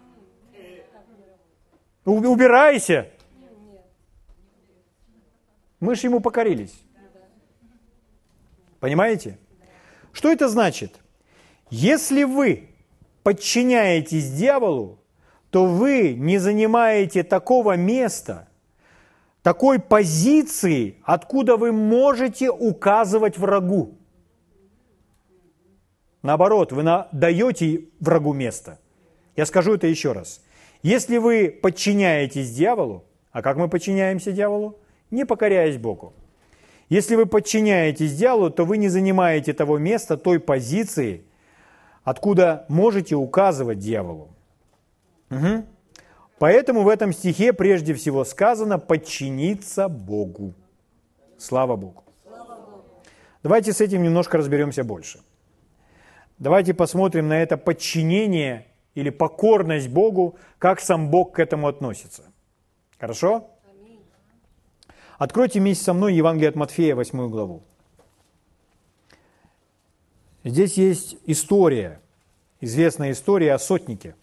[2.04, 3.10] Убирайся.
[5.80, 6.82] Мы же ему покорились.
[8.80, 9.38] Понимаете?
[10.12, 11.00] Что это значит?
[11.70, 12.70] Если вы
[13.22, 14.98] подчиняетесь дьяволу,
[15.50, 18.48] то вы не занимаете такого места,
[19.42, 23.94] такой позиции, откуда вы можете указывать врагу.
[26.22, 28.78] Наоборот, вы даете врагу место.
[29.36, 30.42] Я скажу это еще раз.
[30.82, 34.78] Если вы подчиняетесь дьяволу, а как мы подчиняемся дьяволу?
[35.10, 36.12] Не покоряясь Богу.
[36.88, 41.24] Если вы подчиняетесь дьяволу, то вы не занимаете того места, той позиции,
[42.02, 44.30] откуда можете указывать дьяволу.
[45.30, 45.64] Угу.
[46.38, 50.54] Поэтому в этом стихе прежде всего сказано подчиниться Богу.
[51.36, 52.04] Слава Богу.
[53.42, 55.20] Давайте с этим немножко разберемся больше.
[56.38, 62.22] Давайте посмотрим на это подчинение или покорность Богу, как сам Бог к этому относится.
[62.98, 63.50] Хорошо?
[65.18, 67.62] Откройте вместе со мной Евангелие от Матфея, 8 главу.
[70.44, 72.00] Здесь есть история,
[72.60, 74.14] известная история о сотнике.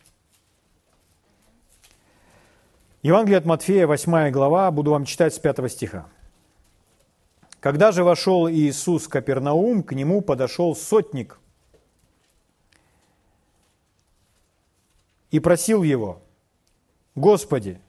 [3.03, 6.07] Евангелие от Матфея, 8 глава, буду вам читать с 5 стиха.
[7.59, 11.39] Когда же вошел Иисус в Капернаум, к нему подошел сотник–
[15.35, 16.21] и просил его,
[17.13, 17.81] «Господи,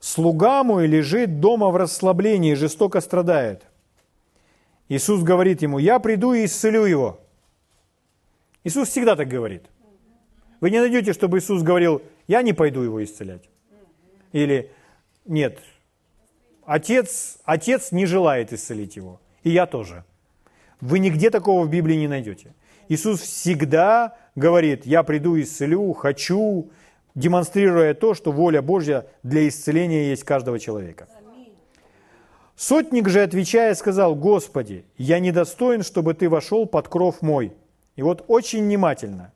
[0.00, 3.62] слуга мой лежит дома в расслаблении, жестоко страдает».
[4.88, 7.20] Иисус говорит ему, «Я приду и исцелю его».
[8.64, 9.64] Иисус всегда так говорит.
[10.60, 13.48] Вы не найдете, чтобы Иисус говорил, «Я не пойду его исцелять».
[14.32, 14.70] Или
[15.24, 15.58] «Нет,
[16.64, 20.04] отец, отец не желает исцелить его, и я тоже».
[20.80, 22.54] Вы нигде такого в Библии не найдете.
[22.88, 26.70] Иисус всегда говорит, я приду и исцелю, хочу,
[27.16, 31.08] демонстрируя то, что воля Божья для исцеления есть каждого человека.
[32.54, 37.52] Сотник же, отвечая, сказал, Господи, я недостоин, чтобы Ты вошел под кров мой.
[37.96, 39.32] И вот очень внимательно.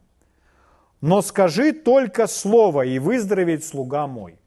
[1.00, 4.38] Но скажи только слово, и выздоровеет слуга мой.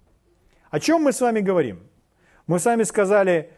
[0.69, 1.79] О чем мы с вами говорим?
[2.47, 3.51] Мы с вами сказали,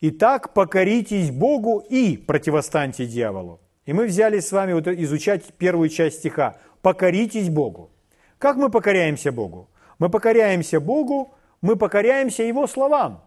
[0.00, 3.60] итак, покоритесь Богу и противостаньте дьяволу.
[3.86, 6.56] И мы взяли с вами вот изучать первую часть стиха.
[6.82, 7.93] «Покоритесь Богу».
[8.44, 9.70] Как мы покоряемся Богу?
[9.98, 13.24] Мы покоряемся Богу, мы покоряемся Его словам.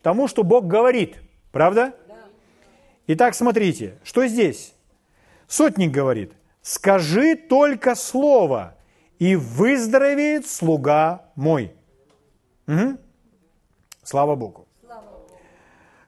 [0.00, 1.16] Тому, что Бог говорит.
[1.50, 1.92] Правда?
[3.08, 4.74] Итак, смотрите, что здесь?
[5.48, 8.76] Сотник говорит, скажи только слово,
[9.18, 11.72] и выздоровеет слуга мой.
[12.68, 12.96] Угу.
[14.04, 14.68] Слава Богу.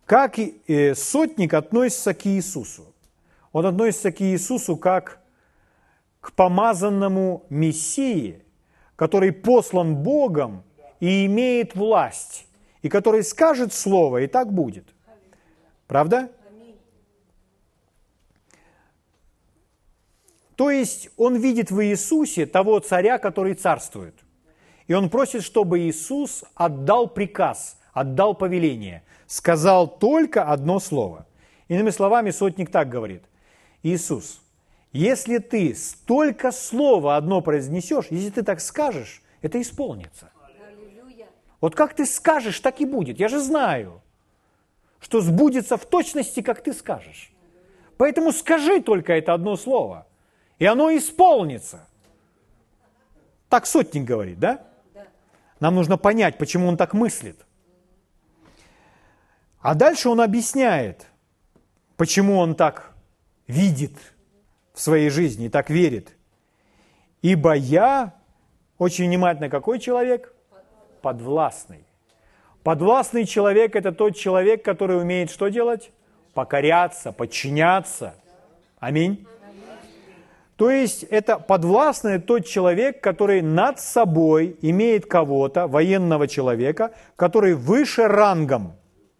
[0.07, 2.95] Как э, сотник относится к Иисусу?
[3.51, 5.20] Он относится к Иисусу как
[6.21, 8.43] к помазанному Мессии,
[8.97, 10.63] который послан Богом
[11.01, 12.47] и имеет власть,
[12.83, 14.87] и который скажет слово, и так будет.
[15.87, 16.31] Правда?
[20.57, 24.15] То есть он видит в Иисусе того царя, который царствует.
[24.87, 31.27] и он просит, чтобы Иисус отдал приказ, отдал повеление, сказал только одно слово.
[31.69, 33.23] Иными словами, сотник так говорит.
[33.83, 34.43] Иисус,
[34.93, 40.31] если ты столько слова одно произнесешь, если ты так скажешь, это исполнится.
[41.61, 43.21] Вот как ты скажешь, так и будет.
[43.21, 44.01] Я же знаю,
[44.99, 47.33] что сбудется в точности, как ты скажешь.
[47.97, 50.07] Поэтому скажи только это одно слово,
[50.59, 51.87] и оно исполнится.
[53.49, 54.67] Так сотник говорит, да?
[55.61, 57.45] Нам нужно понять, почему он так мыслит.
[59.61, 61.07] А дальше он объясняет,
[61.99, 62.95] почему он так
[63.47, 63.93] видит
[64.81, 66.17] своей жизни и так верит.
[67.23, 68.15] Ибо я,
[68.79, 70.33] очень внимательно, какой человек?
[71.03, 71.85] Подвластный.
[72.63, 75.91] Подвластный человек– это тот человек, который умеет что делать?
[76.35, 78.15] Покоряться, подчиняться.
[78.79, 79.27] Аминь.
[80.57, 88.07] То есть это подвластный тот человек, который над собой имеет кого-то, военного человека, который выше
[88.07, 88.75] рангом,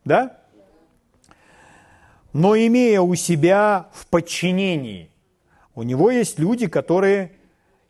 [0.05, 0.37] да?
[2.35, 5.10] Но имея у себя в подчинении.
[5.81, 7.33] У него есть люди, которые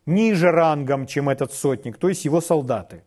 [0.06, 3.02] ниже рангом, чем этот сотник, то есть его солдаты.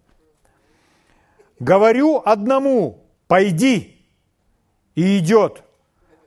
[1.58, 4.06] Говорю одному, пойди,
[4.94, 5.64] и идет.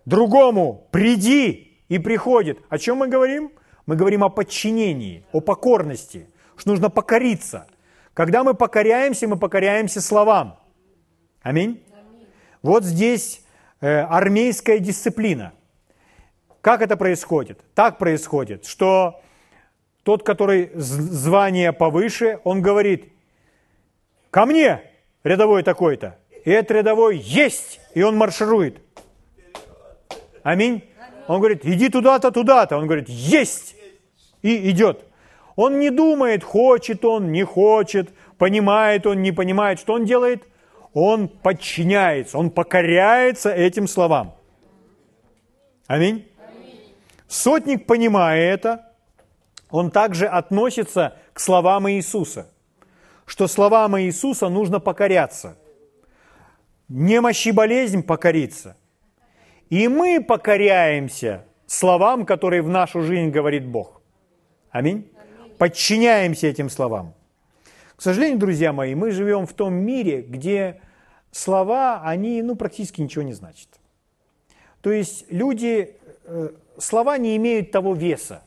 [0.07, 2.59] Другому, приди, и приходит.
[2.71, 3.53] О чем мы говорим?
[3.85, 7.67] Мы говорим о подчинении, о покорности, что нужно покориться.
[8.15, 10.59] Когда мы покоряемся, мы покоряемся словам.
[11.43, 11.85] Аминь.
[12.63, 13.43] Вот здесь
[13.83, 15.53] э, армейская дисциплина.
[16.67, 17.61] Как это происходит?
[17.77, 19.21] Так происходит, что
[20.03, 23.13] тот, который звание повыше, он говорит,
[24.33, 24.83] ко мне,
[25.23, 26.19] рядовой такой-то.
[26.45, 28.81] И этот рядовой есть, и он марширует.
[30.43, 30.83] Аминь.
[31.29, 32.79] Он говорит, иди туда-то, туда-то.
[32.79, 33.77] Он говорит, есть
[34.43, 35.05] и идет.
[35.55, 39.79] Он не думает, хочет он, не хочет, понимает он, не понимает.
[39.79, 40.43] Что он делает?
[40.95, 44.35] Он подчиняется, он покоряется этим словам.
[45.87, 46.27] Аминь.
[47.29, 48.93] Сотник, понимая это,
[49.71, 52.49] он также относится к словам Иисуса,
[53.27, 55.57] что словам Иисуса нужно покоряться.
[56.89, 58.77] Немощь и болезнь покориться.
[59.71, 64.01] И мы покоряемся словам, которые в нашу жизнь говорит Бог.
[64.71, 65.11] Аминь.
[65.59, 67.15] Подчиняемся этим словам.
[67.97, 70.81] К сожалению, друзья мои, мы живем в том мире, где
[71.33, 73.69] слова, они ну, практически ничего не значат.
[74.83, 78.43] То есть люди, э, слова не имеют того веса.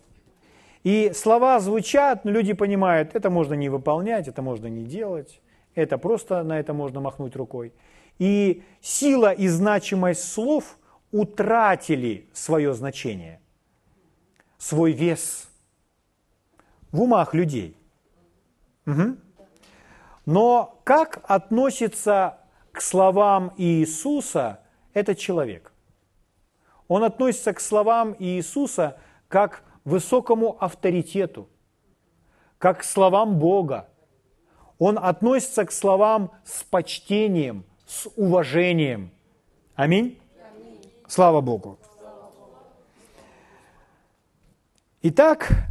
[0.84, 5.42] И слова звучат, но люди понимают, это можно не выполнять, это можно не делать,
[5.76, 7.74] это просто на это можно махнуть рукой.
[8.18, 10.78] И сила и значимость слов
[11.12, 13.42] утратили свое значение,
[14.58, 15.46] свой вес–
[16.92, 17.76] в умах людей.
[18.86, 19.18] Угу.
[20.26, 22.38] Но как относится
[22.72, 24.60] к словам Иисуса
[24.94, 25.72] этот человек?
[26.90, 28.98] Он относится к словам Иисуса
[29.30, 31.48] как к высокому авторитету,
[32.58, 33.88] как к словам Бога.
[34.80, 39.12] Он относится к словам с почтением, с уважением.
[39.76, 40.20] Аминь.
[40.52, 40.92] Аминь.
[41.08, 41.80] Слава Богу.
[45.02, 45.70] Итак,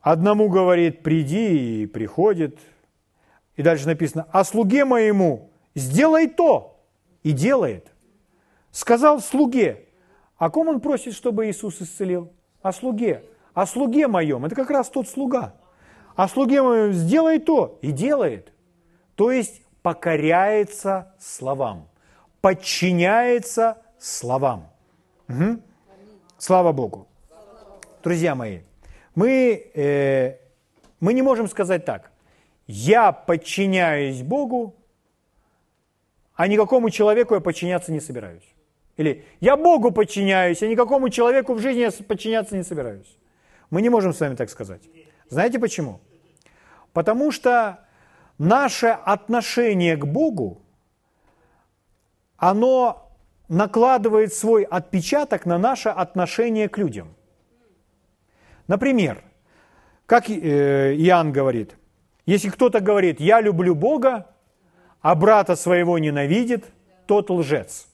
[0.00, 2.58] Одному говорит, приди, и приходит.
[3.56, 6.82] И дальше написано, а слуге моему сделай то,
[7.22, 7.92] и делает.
[8.72, 9.86] Сказал слуге,
[10.38, 12.32] о ком он просит, чтобы Иисус исцелил?
[12.62, 13.24] О слуге.
[13.52, 15.54] О слуге моем, это как раз тот слуга.
[16.14, 18.52] О слуге моем сделай то, и делает.
[19.16, 21.88] То есть покоряется словам,
[22.40, 24.70] подчиняется словам.
[25.28, 25.60] Угу.
[26.38, 27.06] Слава Богу.
[28.02, 28.60] Друзья мои,
[29.14, 30.38] мы, э,
[31.00, 32.10] мы не можем сказать так.
[32.66, 34.74] Я подчиняюсь Богу,
[36.34, 38.54] а никакому человеку я подчиняться не собираюсь.
[39.00, 43.16] Или я Богу подчиняюсь, а никакому человеку в жизни я подчиняться не собираюсь.
[43.70, 44.82] Мы не можем с вами так сказать.
[45.30, 46.02] Знаете почему?
[46.92, 47.78] Потому что
[48.36, 50.60] наше отношение к Богу,
[52.36, 53.10] оно
[53.48, 57.14] накладывает свой отпечаток на наше отношение к людям.
[58.68, 59.24] Например,
[60.04, 61.74] как э, Иоанн говорит,
[62.26, 64.26] если кто-то говорит, я люблю Бога,
[65.00, 66.66] а брата своего ненавидит,
[67.06, 67.89] тот лжец.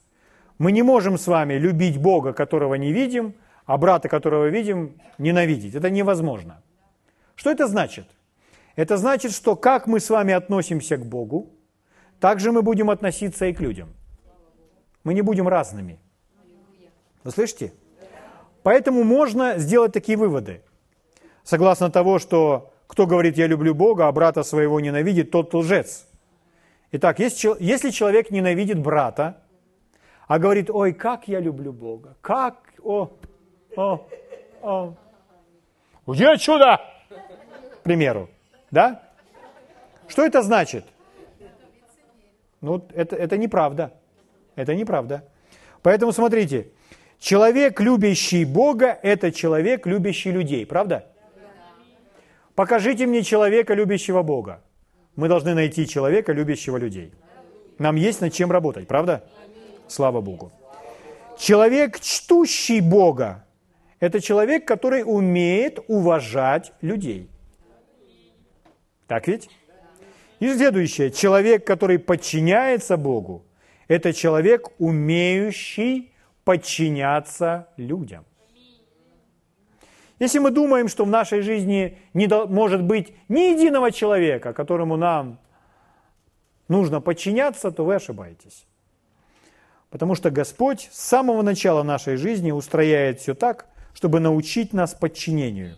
[0.58, 3.34] Мы не можем с вами любить Бога, которого не видим,
[3.66, 5.74] а брата, которого видим, ненавидеть.
[5.74, 6.62] Это невозможно.
[7.34, 8.06] Что это значит?
[8.76, 11.50] Это значит, что как мы с вами относимся к Богу,
[12.20, 13.88] так же мы будем относиться и к людям.
[15.04, 15.98] Мы не будем разными.
[17.24, 17.72] Вы слышите?
[18.62, 20.62] Поэтому можно сделать такие выводы.
[21.44, 26.06] Согласно того, что Кто говорит, я люблю Бога, а брата своего ненавидит, тот лжец.
[26.92, 29.42] Итак, если человек ненавидит брата,
[30.26, 33.10] а говорит, ой, как я люблю Бога, как, о,
[33.76, 34.06] о,
[34.62, 34.94] о,
[36.06, 36.80] где чудо,
[37.80, 38.28] к примеру,
[38.70, 39.02] да?
[40.08, 40.84] Что это значит?
[42.60, 43.92] Ну, это, это неправда.
[44.54, 45.24] Это неправда.
[45.82, 46.68] Поэтому смотрите,
[47.18, 51.06] человек, любящий Бога, это человек, любящий людей, правда?
[52.54, 54.62] Покажите мне человека, любящего Бога.
[55.14, 57.12] Мы должны найти человека, любящего людей.
[57.78, 59.24] Нам есть над чем работать, правда?
[59.88, 60.52] Слава Богу.
[61.38, 63.44] Человек, чтущий Бога,
[64.00, 67.28] это человек, который умеет уважать людей.
[69.06, 69.48] Так ведь?
[70.40, 71.10] И следующее.
[71.10, 73.44] Человек, который подчиняется Богу,
[73.88, 76.12] это человек, умеющий
[76.44, 78.24] подчиняться людям.
[80.18, 85.38] Если мы думаем, что в нашей жизни не может быть ни единого человека, которому нам
[86.68, 88.66] нужно подчиняться, то вы ошибаетесь.
[89.90, 95.76] Потому что Господь с самого начала нашей жизни устрояет все так, чтобы научить нас подчинению.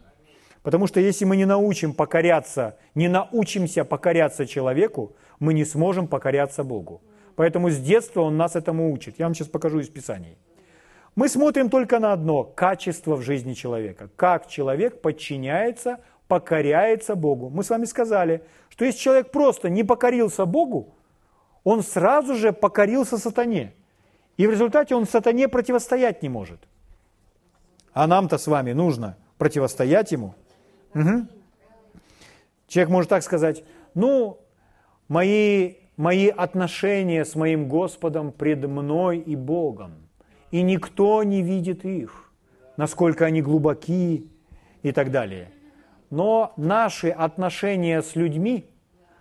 [0.62, 6.64] Потому что если мы не научим покоряться, не научимся покоряться человеку, мы не сможем покоряться
[6.64, 7.00] Богу.
[7.36, 9.18] Поэтому с детства Он нас этому учит.
[9.18, 10.36] Я вам сейчас покажу из Писаний.
[11.14, 14.10] Мы смотрим только на одно– качество в жизни человека.
[14.16, 15.98] Как человек подчиняется,
[16.28, 17.50] покоряется Богу.
[17.50, 20.94] Мы с вами сказали, что если человек просто не покорился Богу,
[21.64, 23.72] он сразу же покорился сатане.
[24.38, 26.60] И в результате он сатане противостоять не может.
[27.92, 30.34] А нам-то с вами нужно противостоять ему.
[30.94, 31.26] Угу.
[32.68, 34.40] Человек может так сказать, ну,
[35.08, 39.92] мои, мои отношения с моим Господом пред мной и Богом–
[40.50, 42.32] и никто не видит их,
[42.76, 44.30] насколько они глубоки
[44.82, 45.50] и так далее.
[46.10, 48.64] Но наши отношения с людьми,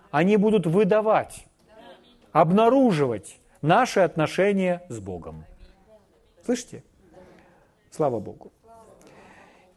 [0.10, 1.46] они будут выдавать,
[2.32, 5.46] обнаруживать наши отношения с Богом.
[6.46, 6.84] Слышите?
[7.92, 8.52] Слава Богу.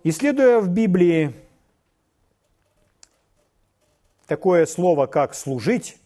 [0.04, 1.32] Исследуя в Библии
[4.26, 6.00] такое слово, как «служить»,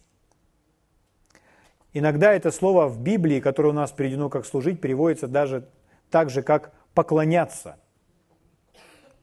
[1.97, 5.69] Иногда это слово в Библии, которое у нас переведено как «служить», переводится даже
[6.11, 7.77] так же, как «поклоняться».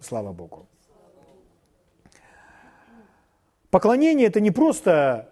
[0.00, 0.66] Слава Богу.
[3.68, 5.31] Поклонение– это не просто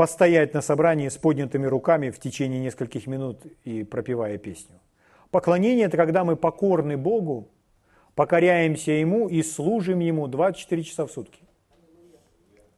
[0.00, 4.80] постоять на собрании с поднятыми руками в течение нескольких минут и пропевая песню.
[5.30, 7.50] Поклонение– это когда мы покорны Богу,
[8.14, 11.42] покоряемся Ему и служим Ему 24 часа в сутки.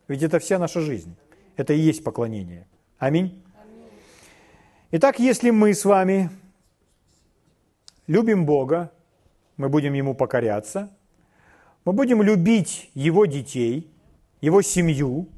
[0.09, 1.15] Ведь это вся наша жизнь.
[1.57, 2.67] Это и есть поклонение.
[2.99, 3.41] Аминь.
[4.91, 6.29] Итак, если мы с вами
[8.09, 8.91] любим Бога,
[9.57, 10.91] мы будем Ему покоряться,
[11.85, 13.89] мы будем любить Его детей,
[14.41, 15.29] Его семью.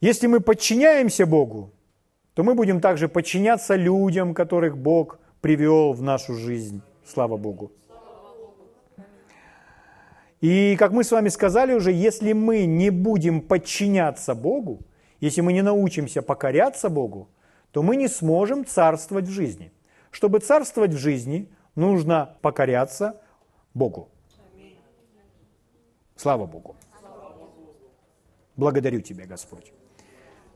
[0.00, 1.70] Если мы подчиняемся Богу,
[2.34, 6.82] то мы будем также подчиняться людям, которых Бог привел в нашу жизнь.
[7.06, 7.72] Слава Богу.
[10.42, 14.80] И как мы с вами сказали уже, если мы не будем подчиняться Богу,
[15.20, 17.28] если мы не научимся покоряться Богу,
[17.70, 19.72] то мы не сможем царствовать в жизни.
[20.10, 23.18] Чтобы царствовать в жизни, нужно покоряться
[23.72, 24.08] Богу.
[26.16, 26.76] Слава Богу.
[28.56, 29.72] Благодарю Тебя, Господь.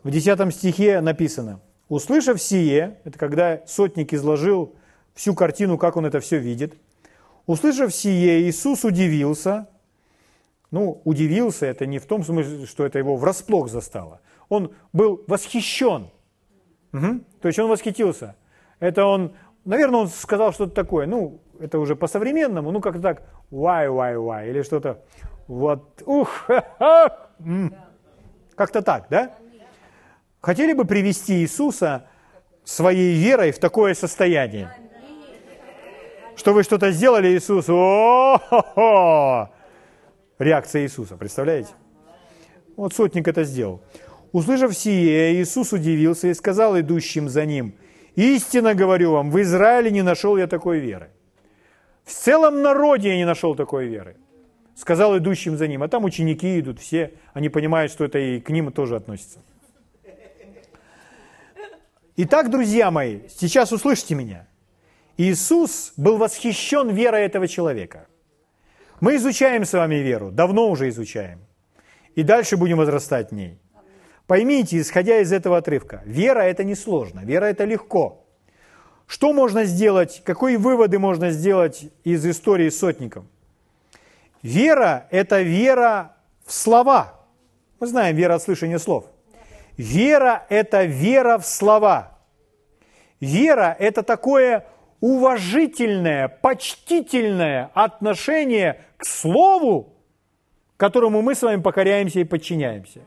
[0.02, 4.74] В 10 стихе написано, «Услышав сие», это когда сотник изложил
[5.14, 6.74] всю картину, как он это все видит,
[7.46, 9.68] «Услышав сие, Иисус удивился».
[10.70, 14.20] Ну, удивился, это не в том смысле, что это его врасплох застало–
[14.50, 16.10] он был восхищен.
[16.92, 17.20] Угу.
[17.40, 18.36] То есть он восхитился.
[18.80, 19.32] Это он,
[19.64, 24.50] наверное, он сказал что-то такое, ну, это уже по-современному, ну, как-то так, вай, вай, вай,
[24.50, 25.02] или что-то,
[25.46, 26.46] вот, ух,
[28.56, 29.34] как-то так, да?
[30.40, 32.06] Хотели бы привести Иисуса
[32.64, 34.74] своей верой в такое состояние?
[36.34, 39.50] Что вы что-то сделали, Иисус, о
[40.38, 41.70] Реакция Иисуса, представляете?
[42.76, 43.82] Вот сотник это сделал.
[44.32, 47.74] Услышав сие, Иисус удивился и сказал идущим за ним,
[48.14, 51.10] «Истинно говорю вам, в Израиле не нашел я такой веры.
[52.04, 54.16] В целом народе я не нашел такой веры».
[54.74, 58.48] Сказал идущим за ним, а там ученики идут все, они понимают, что это и к
[58.48, 59.40] ним тоже относится.
[62.22, 64.46] Итак, друзья мои, сейчас услышьте меня.
[65.16, 68.08] Иисус был восхищен верой этого человека.
[69.00, 71.40] Мы изучаем с вами веру, давно уже изучаем.
[72.16, 73.58] И дальше будем возрастать в ней.
[74.26, 78.26] Поймите, исходя из этого отрывка, вера– это не сложно, вера– это легко.
[79.06, 83.30] Что можно сделать, какие выводы можно сделать из истории с сотником?
[84.42, 87.18] Вера– это вера в слова.
[87.80, 89.06] Мы знаем вера от слышания слов.
[89.76, 92.18] Вера– это вера в слова.
[93.20, 94.66] Вера– это такое
[95.00, 99.94] уважительное, почтительное отношение к слову,
[100.76, 103.00] которому мы с вами покоряемся и подчиняемся.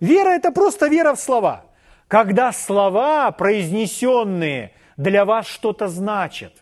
[0.00, 1.64] Вера– это просто вера в слова.
[2.08, 6.52] Когда слова, произнесенные, для вас что-то значат.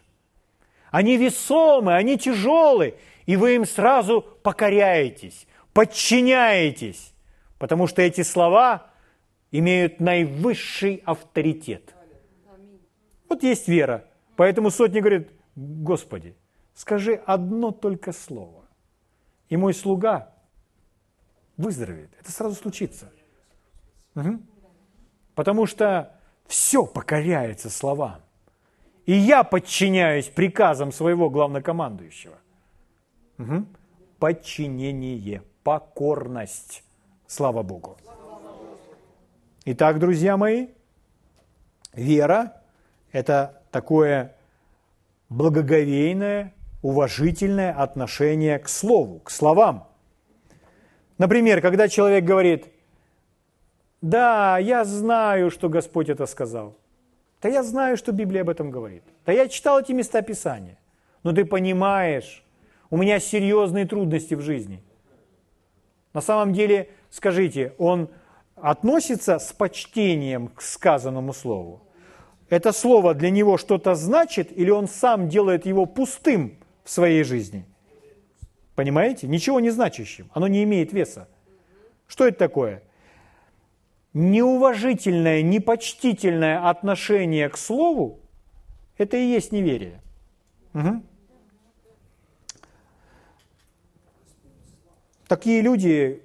[0.91, 2.95] Они весомы, они тяжелые,
[3.25, 7.13] и вы им сразу покоряетесь, подчиняетесь,
[7.59, 8.87] потому что эти слова
[9.51, 11.95] имеют наивысший авторитет.
[13.29, 14.05] Вот есть вера.
[14.37, 16.37] Поэтому сотни говорит, Господи,
[16.75, 18.65] скажи одно только слово,
[19.49, 20.33] и мой слуга
[21.57, 22.11] выздоровеет.
[22.21, 23.11] Это сразу случится.
[24.15, 24.41] Угу.
[25.35, 26.15] Потому что
[26.47, 28.21] все покоряется словам.
[29.07, 32.39] И я подчиняюсь приказам своего главнокомандующего.
[33.39, 33.67] Угу.
[34.19, 36.83] Подчинение, покорность.
[37.27, 37.97] Слава Богу.
[39.69, 40.69] Итак, друзья мои,
[41.93, 42.63] вера–
[43.11, 44.37] это такое
[45.29, 49.89] благоговейное, уважительное отношение к слову, к словам.
[51.19, 52.69] Например, когда человек говорит,
[54.01, 56.77] да, я знаю, что Господь это сказал.
[57.43, 59.03] Да я знаю, что Библия об этом говорит.
[59.25, 60.79] Да я читал эти места Писания.
[61.25, 62.45] Но ты понимаешь,
[62.89, 64.81] у меня серьезные трудности в жизни.
[66.13, 68.11] На самом деле, скажите, он
[68.57, 71.83] относится с почтением к сказанному слову?
[72.49, 77.67] Это слово для него что-то значит, или он сам делает его пустым в своей жизни?
[78.75, 79.27] Понимаете?
[79.27, 80.31] Ничего не значащим.
[80.33, 81.29] Оно не имеет веса.
[82.07, 82.83] Что это такое?
[84.13, 88.21] Неуважительное, непочтительное отношение к слову–
[88.99, 90.01] это и есть неверие.
[90.75, 91.03] Угу.
[95.27, 96.23] Такие люди,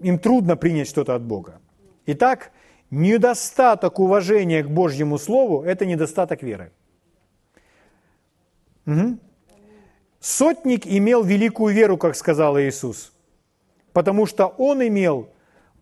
[0.00, 1.60] им трудно принять что-то от Бога.
[2.06, 2.52] Итак,
[2.90, 6.72] недостаток уважения к Божьему Слову– это недостаток веры.
[8.86, 9.18] Угу.
[10.20, 13.12] Сотник имел великую веру, как сказал Иисус,
[13.92, 15.28] потому что он имел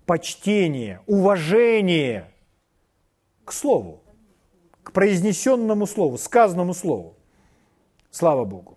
[0.04, 2.30] почтение, уважение
[3.44, 4.02] к Слову,
[4.82, 7.16] к произнесенному Слову, сказанному Слову.
[8.10, 8.76] Слава Богу.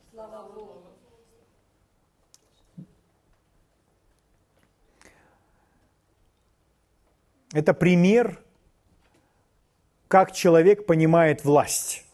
[7.54, 8.40] Это пример,
[10.08, 12.06] как человек понимает власть,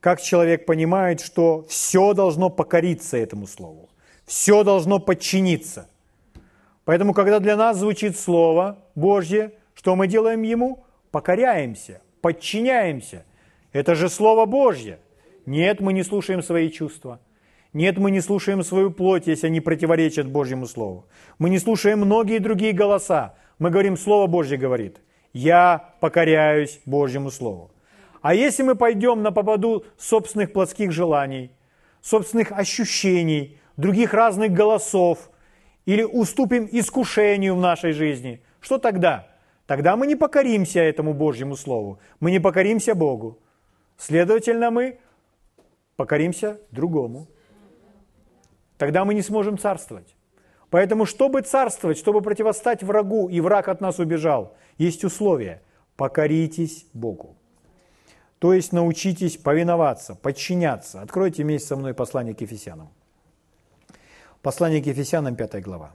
[0.00, 3.88] как человек понимает, что все должно покориться этому слову,
[4.24, 5.88] все должно подчиниться.
[6.84, 10.84] Поэтому, когда для нас звучит Слово Божье, что мы делаем Ему?
[11.10, 13.24] Покоряемся, подчиняемся.
[13.72, 15.00] Это же Слово Божье.
[15.46, 17.20] Нет, мы не слушаем свои чувства.
[17.76, 21.04] Нет, мы не слушаем свою плоть, если они противоречат Божьему Слову.
[21.38, 25.02] Мы не слушаем многие другие голоса, мы говорим, Слово Божье говорит,
[25.34, 27.70] я покоряюсь Божьему Слову.
[28.22, 31.50] А если мы пойдем на поводу собственных плотских желаний,
[32.00, 35.30] собственных ощущений, других разных голосов,
[35.84, 39.28] или уступим искушению в нашей жизни, что тогда?
[39.66, 43.38] Тогда мы не покоримся этому Божьему Слову, мы не покоримся Богу.
[43.98, 44.98] Следовательно, мы
[45.96, 47.28] покоримся другому.
[48.78, 50.14] Тогда мы не сможем царствовать.
[50.70, 55.62] Поэтому, чтобы царствовать, чтобы противостать врагу, и враг от нас убежал, есть условия.
[55.96, 57.36] Покоритесь Богу.
[58.38, 61.00] То есть научитесь повиноваться, подчиняться.
[61.00, 62.90] Откройте вместе со мной послание к Ефесянам.
[64.42, 65.94] Послание к Ефесянам, 5 глава.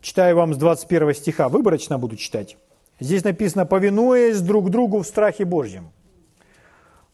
[0.00, 2.56] Читаю вам с 21 стиха, выборочно буду читать.
[2.98, 5.92] Здесь написано, повинуясь друг другу в страхе Божьем.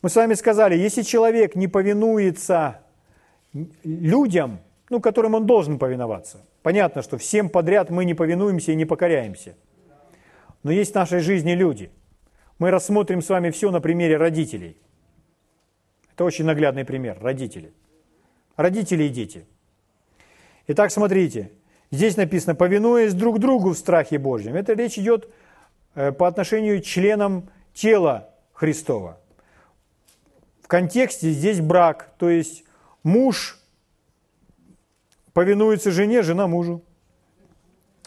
[0.00, 2.80] Мы с вами сказали, если человек не повинуется
[3.82, 8.84] людям, ну, которым он должен повиноваться, понятно, что всем подряд мы не повинуемся и не
[8.84, 9.56] покоряемся.
[10.62, 11.90] Но есть в нашей жизни люди.
[12.58, 14.76] Мы рассмотрим с вами все на примере родителей.
[16.12, 17.72] Это очень наглядный пример, родители.
[18.56, 19.46] Родители и дети.
[20.68, 21.52] Итак, смотрите,
[21.90, 24.54] здесь написано, повинуясь друг другу в страхе Божьем.
[24.54, 25.28] Это речь идет
[25.94, 29.20] э, по отношению к членам тела Христова.
[30.68, 32.62] В контексте здесь брак, то есть
[33.02, 33.58] муж
[35.32, 36.84] повинуется жене, жена мужу.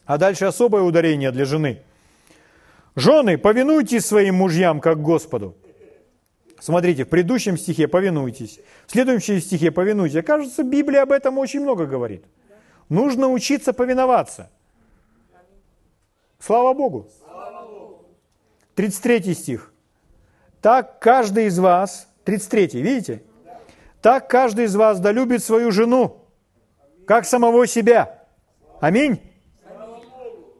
[0.05, 1.81] А дальше особое ударение для жены.
[2.95, 5.57] Жены, повинуйтесь своим мужьям, как Господу.
[6.59, 10.23] Смотрите, в предыдущем стихе повинуйтесь, в следующем стихе повинуйтесь.
[10.23, 12.25] Кажется, Библия об этом очень много говорит.
[12.89, 14.51] Нужно учиться повиноваться.
[16.37, 17.09] Слава Богу.
[18.75, 19.73] 33 стих.
[20.61, 22.07] Так каждый из вас,
[22.39, 23.23] 33, видите?
[24.01, 26.25] Так каждый из вас да любит свою жену,
[27.05, 28.25] как самого себя.
[28.79, 29.19] Аминь.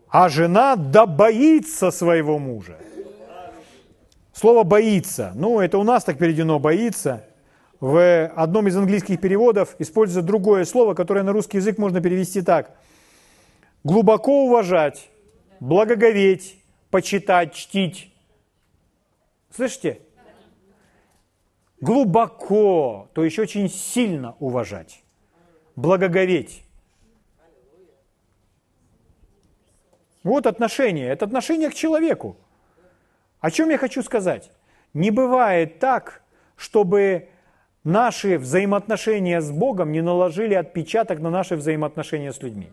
[0.10, 2.78] А жена да боится своего мужа.
[4.34, 7.26] Слово «боится», ну, это у нас так переведено «боится».
[7.80, 12.78] В одном из английских переводов используется другое слово, которое на русский язык можно перевести так.
[13.84, 15.10] Глубоко уважать,
[15.60, 18.14] благоговеть, почитать, чтить.
[19.56, 20.02] Слышите?
[21.82, 25.04] Глубоко, то есть очень сильно уважать,
[25.76, 26.64] благоговеть.
[30.24, 32.38] Вот отношение, это отношение к человеку.
[33.40, 34.52] О чем я хочу сказать?
[34.94, 36.22] Не бывает так,
[36.56, 37.30] чтобы
[37.84, 42.70] наши взаимоотношения с Богом не наложили отпечаток на наши взаимоотношения с людьми.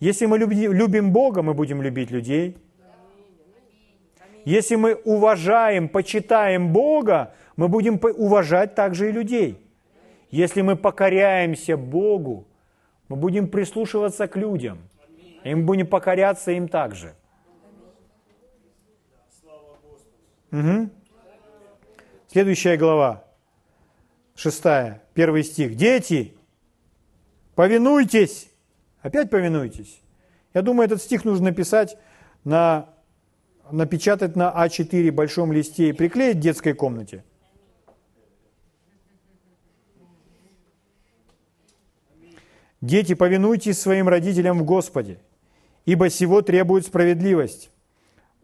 [0.00, 2.56] Если мы любим Бога, мы будем любить людей.
[4.46, 9.58] Если мы уважаем, почитаем Бога, мы будем уважать также и людей.
[10.30, 12.46] Если мы покоряемся Богу,
[13.08, 14.78] мы будем прислушиваться к людям,
[15.42, 17.14] и мы будем покоряться им также.
[20.52, 20.88] Угу.
[22.28, 23.24] Следующая глава,
[24.36, 25.74] шестая, первый стих.
[25.74, 26.34] Дети,
[27.56, 28.52] повинуйтесь.
[29.02, 30.00] Опять повинуйтесь.
[30.54, 31.98] Я думаю, этот стих нужно написать
[32.44, 32.88] на,
[33.68, 37.24] напечатать на А4 большом листе и приклеить в детской комнате.
[42.80, 45.18] Дети, повинуйтесь своим родителям в Господе,
[45.84, 47.70] ибо сего требует справедливость.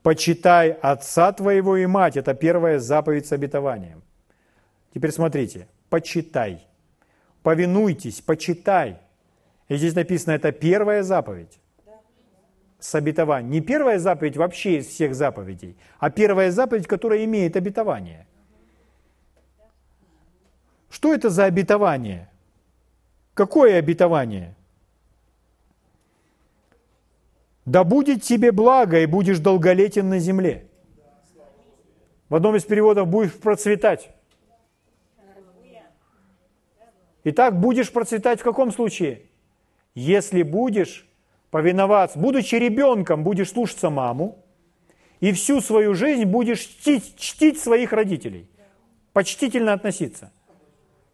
[0.02, 4.02] «Почитай отца твоего и мать»– это первая заповедь с обетованием.
[4.92, 6.66] Теперь смотрите, почитай,
[7.42, 8.98] повинуйтесь, почитай.
[9.68, 11.58] И здесь написано, это первая заповедь
[12.78, 13.50] с обетованием.
[13.50, 18.26] Не первая заповедь вообще из всех заповедей, а первая заповедь, которая имеет обетование.
[20.90, 22.28] Что это за обетование?
[23.34, 24.54] Какое обетование?
[27.66, 30.66] да будет тебе благо, и будешь долголетен на земле.
[32.28, 34.10] В одном из переводов будешь процветать.
[37.24, 39.22] Итак, будешь процветать в каком случае?
[39.94, 41.08] Если будешь
[41.50, 44.44] повиноваться, будучи ребенком, будешь слушаться маму,
[45.20, 48.50] и всю свою жизнь будешь чтить, чтить своих родителей,
[49.14, 50.32] почтительно относиться.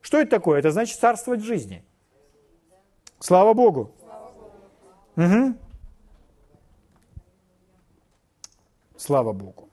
[0.00, 0.58] Что это такое?
[0.58, 1.84] Это значит царствовать в жизни.
[3.20, 3.94] Слава Богу.
[5.16, 5.54] Угу.
[8.96, 9.68] Слава Богу.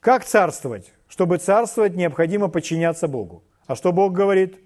[0.00, 0.92] Как царствовать?
[1.08, 3.42] Чтобы царствовать, необходимо подчиняться Богу.
[3.66, 4.58] А что Бог говорит?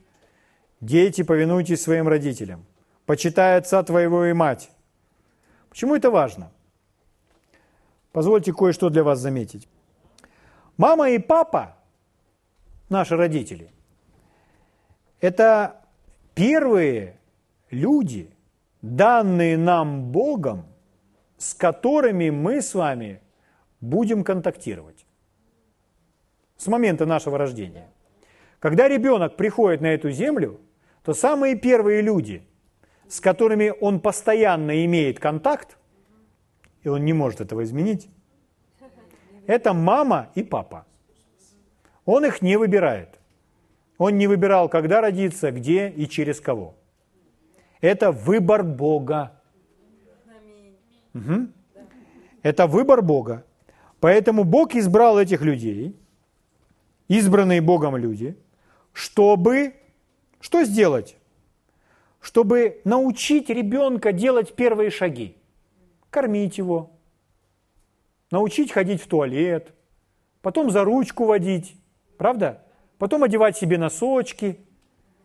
[0.81, 2.67] Дети, повинуйтесь своим родителям.
[3.05, 4.71] Почитай отца твоего и мать.
[5.69, 6.51] Почему это важно?
[8.13, 9.69] Позвольте кое-что для вас заметить.
[10.77, 11.77] Мама и папа,
[12.89, 13.71] наши родители,
[15.21, 15.81] это
[16.35, 17.16] первые
[17.71, 18.31] люди,
[18.83, 20.67] данные нам Богом–
[21.39, 23.21] с которыми мы с вами
[23.81, 25.07] будем контактировать
[26.57, 27.89] с момента нашего рождения.
[28.59, 30.61] Когда ребенок приходит на эту землю,
[31.05, 32.43] то самые первые люди,
[33.09, 35.77] с которыми он постоянно имеет контакт,
[36.83, 38.09] и он не может этого изменить,
[39.47, 40.87] это мама и папа.
[42.05, 43.21] Он их не выбирает.
[43.99, 46.75] Он не выбирал, когда родиться, где и через кого.
[47.81, 49.41] Это выбор Бога.
[51.15, 51.49] Угу.
[52.43, 53.45] Это выбор Бога.
[54.01, 55.97] Поэтому Бог избрал этих людей,
[57.09, 58.37] избранные Богом люди,
[58.93, 59.75] чтобы
[60.41, 61.17] что сделать?
[62.21, 65.37] Чтобы научить ребенка делать первые шаги.
[66.11, 66.91] Кормить его,
[68.31, 69.75] научить ходить в туалет,
[70.43, 71.77] потом за ручку водить,
[72.17, 72.63] правда?
[72.99, 74.61] Потом одевать себе носочки.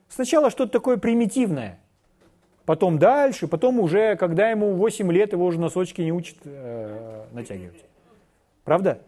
[0.10, 1.81] Сначала что-то такое примитивное
[2.66, 7.84] потом дальше, потом уже, когда ему 8 лет, его уже носочки не учат э, натягивать.
[8.64, 9.01] Правда?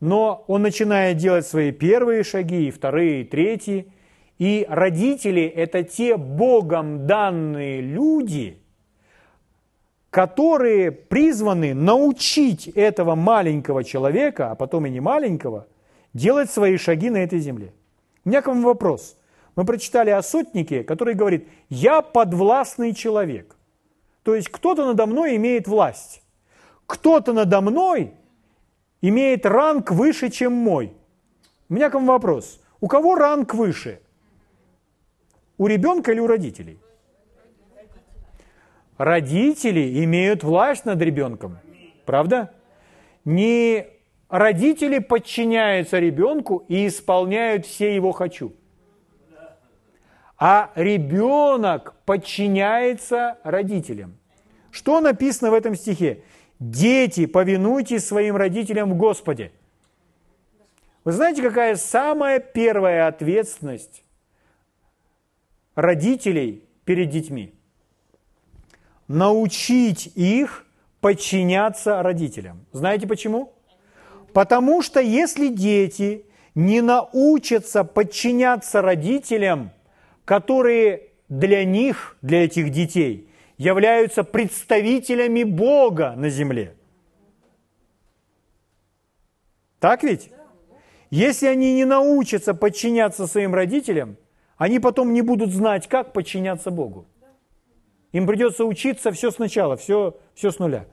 [0.00, 3.92] Но он начинает делать свои первые шаги, вторые, третьи.
[4.38, 8.56] И родители– это те Богом данные люди,
[10.08, 15.66] которые призваны научить этого маленького человека, а потом и не маленького,
[16.14, 17.74] делать свои шаги на этой земле.
[18.24, 19.16] У меня к вам вопрос–
[19.60, 23.56] мы прочитали о сотнике, который говорит, я подвластный человек.
[24.22, 26.22] То есть кто-то надо мной имеет власть.
[26.86, 28.14] Кто-то надо мной
[29.02, 30.94] имеет ранг выше, чем мой.
[31.68, 32.62] У меня к вам вопрос.
[32.80, 34.00] У кого ранг выше?
[35.58, 36.78] У ребенка или у родителей?
[38.96, 41.58] Родители имеют власть над ребенком.
[42.06, 42.50] Правда?
[43.26, 43.88] Не
[44.30, 48.54] родители подчиняются ребенку и исполняют все его «хочу».
[50.42, 54.16] А ребенок подчиняется родителям.
[54.70, 56.22] Что написано в этом стихе?
[56.58, 59.52] Дети, повинуйтесь своим родителям в Господе.
[61.04, 64.02] Вы знаете, какая самая первая ответственность
[65.74, 67.54] родителей перед детьми?
[69.08, 70.64] Научить их
[71.02, 72.64] подчиняться родителям.
[72.72, 73.52] Знаете почему?
[74.32, 76.24] Потому что если дети
[76.54, 79.72] не научатся подчиняться родителям,
[80.30, 83.28] которые для них, для этих детей,
[83.58, 86.76] являются представителями Бога на земле.
[89.80, 90.30] Так ведь?
[91.10, 94.16] Если они не научатся подчиняться своим родителям,
[94.56, 97.06] они потом не будут знать, как подчиняться Богу.
[98.12, 100.86] Им придется учиться все сначала, все, все с нуля.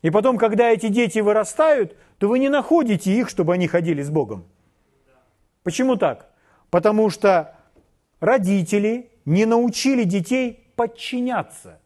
[0.00, 4.08] И потом, когда эти дети вырастают, то вы не находите их, чтобы они ходили с
[4.08, 4.46] Богом.
[5.64, 6.30] Почему так?
[6.70, 7.58] Потому что
[8.22, 11.80] родители не научили детей подчиняться.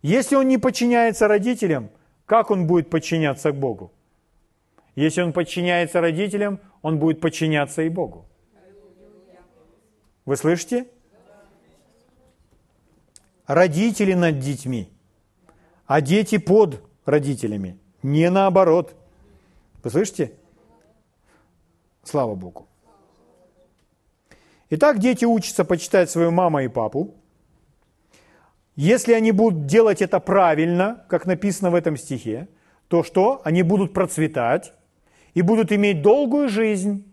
[0.00, 1.90] Если он не подчиняется родителям,
[2.24, 3.92] как он будет подчиняться к Богу?
[4.96, 8.24] Если он подчиняется родителям, он будет подчиняться и Богу.
[10.24, 10.86] Вы слышите?
[13.46, 14.88] Родители над детьми,
[15.86, 18.94] а дети под родителями, не наоборот.
[19.82, 20.32] Вы слышите?
[22.02, 22.69] Слава Богу.
[24.72, 27.16] Итак, дети учатся почитать свою маму и папу,
[28.76, 32.48] если они будут делать это правильно, как написано в этом стихе,
[32.86, 33.40] то что?
[33.42, 34.72] Они будут процветать
[35.34, 37.12] и будут иметь долгую жизнь.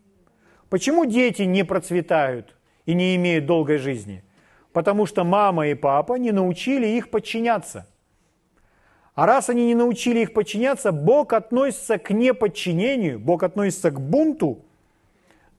[0.70, 2.56] Почему дети не процветают
[2.86, 4.24] и не имеют долгой жизни?
[4.72, 7.88] Потому что мама и папа не научили их подчиняться.
[9.16, 14.67] А раз они не научили их подчиняться, Бог относится к неподчинению, Бог относится к бунту,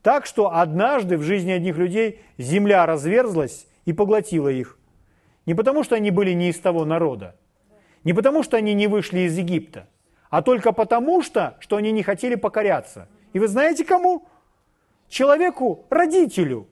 [0.01, 4.77] так что однажды в жизни одних людей земля разверзлась и поглотила их.
[5.45, 7.35] Не потому, что они были не из того народа,
[8.03, 9.87] не потому, что они не вышли из Египта,
[10.29, 13.09] а только потому, что, что они не хотели покоряться.
[13.33, 14.27] И вы знаете кому?
[15.09, 16.67] Человеку, родителю,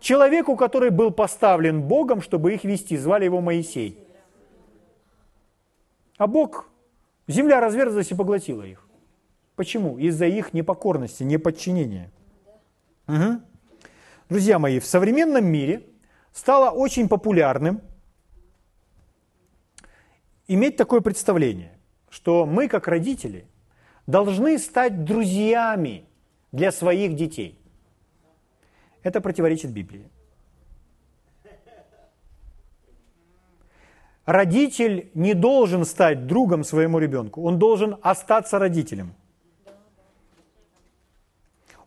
[0.00, 3.98] человеку, который был поставлен Богом, чтобы их вести, звали его Моисей.
[6.18, 6.68] А Бог,
[7.26, 8.86] земля разверзлась и поглотила их.
[9.56, 9.98] Почему?
[9.98, 12.10] Из-за их непокорности, неподчинения.
[13.06, 13.40] Угу.
[14.28, 15.86] Друзья мои, в современном мире
[16.32, 17.82] стало очень популярным
[20.48, 21.78] иметь такое представление,
[22.10, 23.46] что мы, как родители,
[24.06, 26.06] должны стать друзьями
[26.52, 27.58] для своих детей.
[29.02, 30.08] Это противоречит Библии.
[34.24, 39.14] Родитель не должен стать другом своему ребенку, он должен остаться родителем.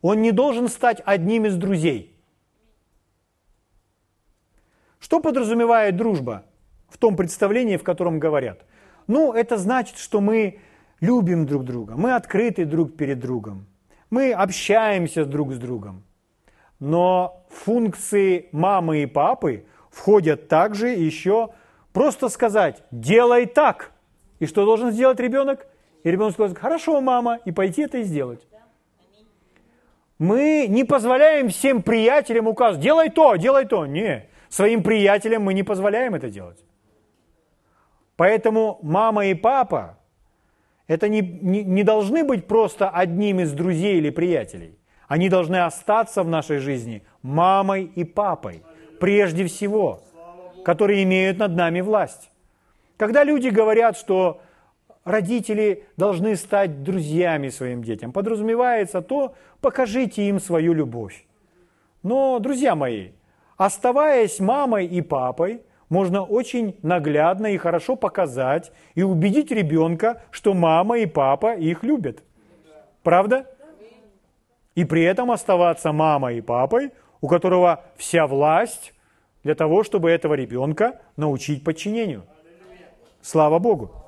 [0.02, 2.16] Он не должен стать одним из друзей.
[5.00, 6.43] Что подразумевает дружба?
[6.89, 8.66] в том представлении, в котором говорят.
[9.08, 10.60] Ну, это значит, что мы
[11.00, 13.66] любим друг друга, мы открыты друг перед другом,
[14.10, 16.04] мы общаемся друг с другом.
[16.80, 21.50] Но функции мамы и папы входят также еще
[21.93, 23.91] просто сказать «делай так».
[24.39, 25.66] И что должен сделать ребенок?
[26.04, 28.45] И ребенок скажет «хорошо, мама», и пойти это и сделать.
[30.20, 33.86] Мы не позволяем всем приятелям указывать «делай то, делай то».
[33.86, 36.57] Не, своим приятелям мы не позволяем это делать.
[38.15, 39.99] Поэтому мама и папа
[40.88, 44.80] это не, не, не должны быть просто одним из друзей или приятелей.
[45.07, 48.63] Они должны остаться в нашей жизни мамой и папой,
[48.99, 50.01] прежде всего,
[50.65, 52.32] которые имеют над нами власть.
[52.97, 54.41] Когда люди говорят, что
[55.08, 61.26] родители должны стать друзьями своим детям, подразумевается то, покажите им свою любовь.
[62.03, 63.12] Но, друзья мои,
[63.55, 70.99] оставаясь мамой и папой, можно очень наглядно и хорошо показать и убедить ребенка, что мама
[70.99, 72.24] и папа их любят.
[73.03, 73.49] Правда?
[74.76, 76.91] И при этом оставаться мамой и папой,
[77.22, 78.93] у которого вся власть
[79.43, 82.24] для того, чтобы этого ребенка научить подчинению.
[83.22, 84.07] Слава Богу!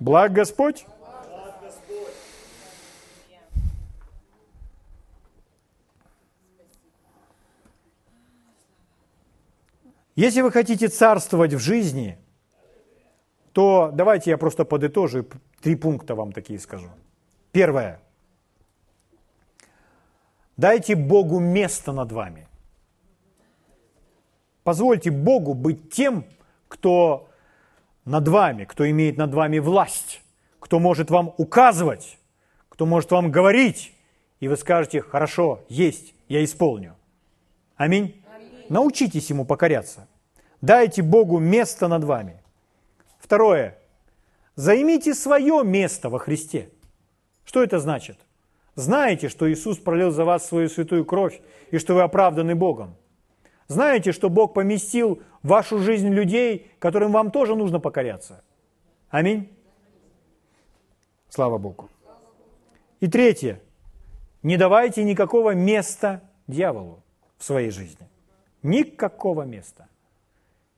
[0.00, 0.86] Благ Господь!
[10.16, 12.18] Если вы хотите царствовать в жизни,
[13.52, 15.26] то давайте я просто подытожу,
[15.60, 16.88] три пункта вам такие скажу.
[17.52, 18.00] Первое.
[20.56, 22.48] Дайте Богу место над вами.
[24.62, 26.24] Позвольте Богу быть тем,
[26.68, 27.29] кто
[28.10, 30.20] над вами, кто имеет над вами власть,
[30.58, 32.18] кто может вам указывать,
[32.68, 33.92] кто может вам говорить,
[34.40, 36.96] и вы скажете, хорошо, есть, я исполню.
[37.76, 38.20] Аминь.
[38.34, 38.66] Аминь.
[38.68, 40.08] Научитесь ему покоряться.
[40.60, 42.42] Дайте Богу место над вами.
[43.20, 43.78] Второе.
[44.56, 46.68] Займите свое место во Христе.
[47.44, 48.18] Что это значит?
[48.74, 51.40] Знаете, что Иисус пролил за вас свою святую кровь
[51.70, 52.96] и что вы оправданы Богом.
[53.70, 58.42] Знаете, что Бог поместил в вашу жизнь людей, которым вам тоже нужно покоряться.
[59.10, 59.48] Аминь.
[61.28, 61.88] Слава Богу.
[62.98, 63.60] И третье.
[64.42, 67.04] Не давайте никакого места дьяволу
[67.38, 68.08] в своей жизни.
[68.64, 69.86] Никакого места.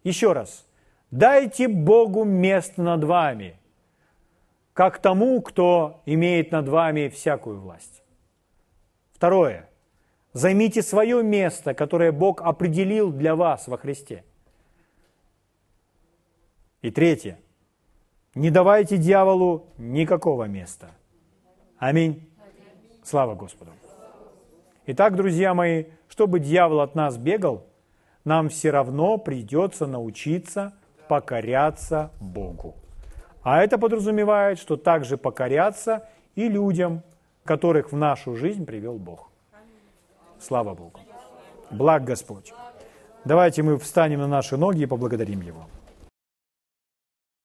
[0.05, 0.67] Еще раз.
[1.11, 3.59] Дайте Богу место над вами,
[4.75, 8.03] как тому, кто имеет над вами всякую власть.
[9.15, 9.67] Второе.
[10.33, 14.25] Займите свое место, которое Бог определил для вас во Христе.
[16.81, 17.39] И третье.
[18.35, 20.91] Не давайте дьяволу никакого места.
[21.79, 22.29] Аминь.
[23.03, 23.73] Слава Господу.
[24.87, 27.67] Итак, друзья мои, чтобы дьявол от нас бегал,
[28.25, 30.73] нам все равно придется научиться
[31.09, 32.75] покоряться Богу.
[33.43, 37.03] А это подразумевает, что также покоряться и людям,
[37.45, 39.32] которых в нашу жизнь привел Бог.
[40.43, 41.01] Слава Богу.
[41.71, 42.53] Благ Господь.
[43.25, 45.67] Давайте мы встанем на наши ноги и поблагодарим Его.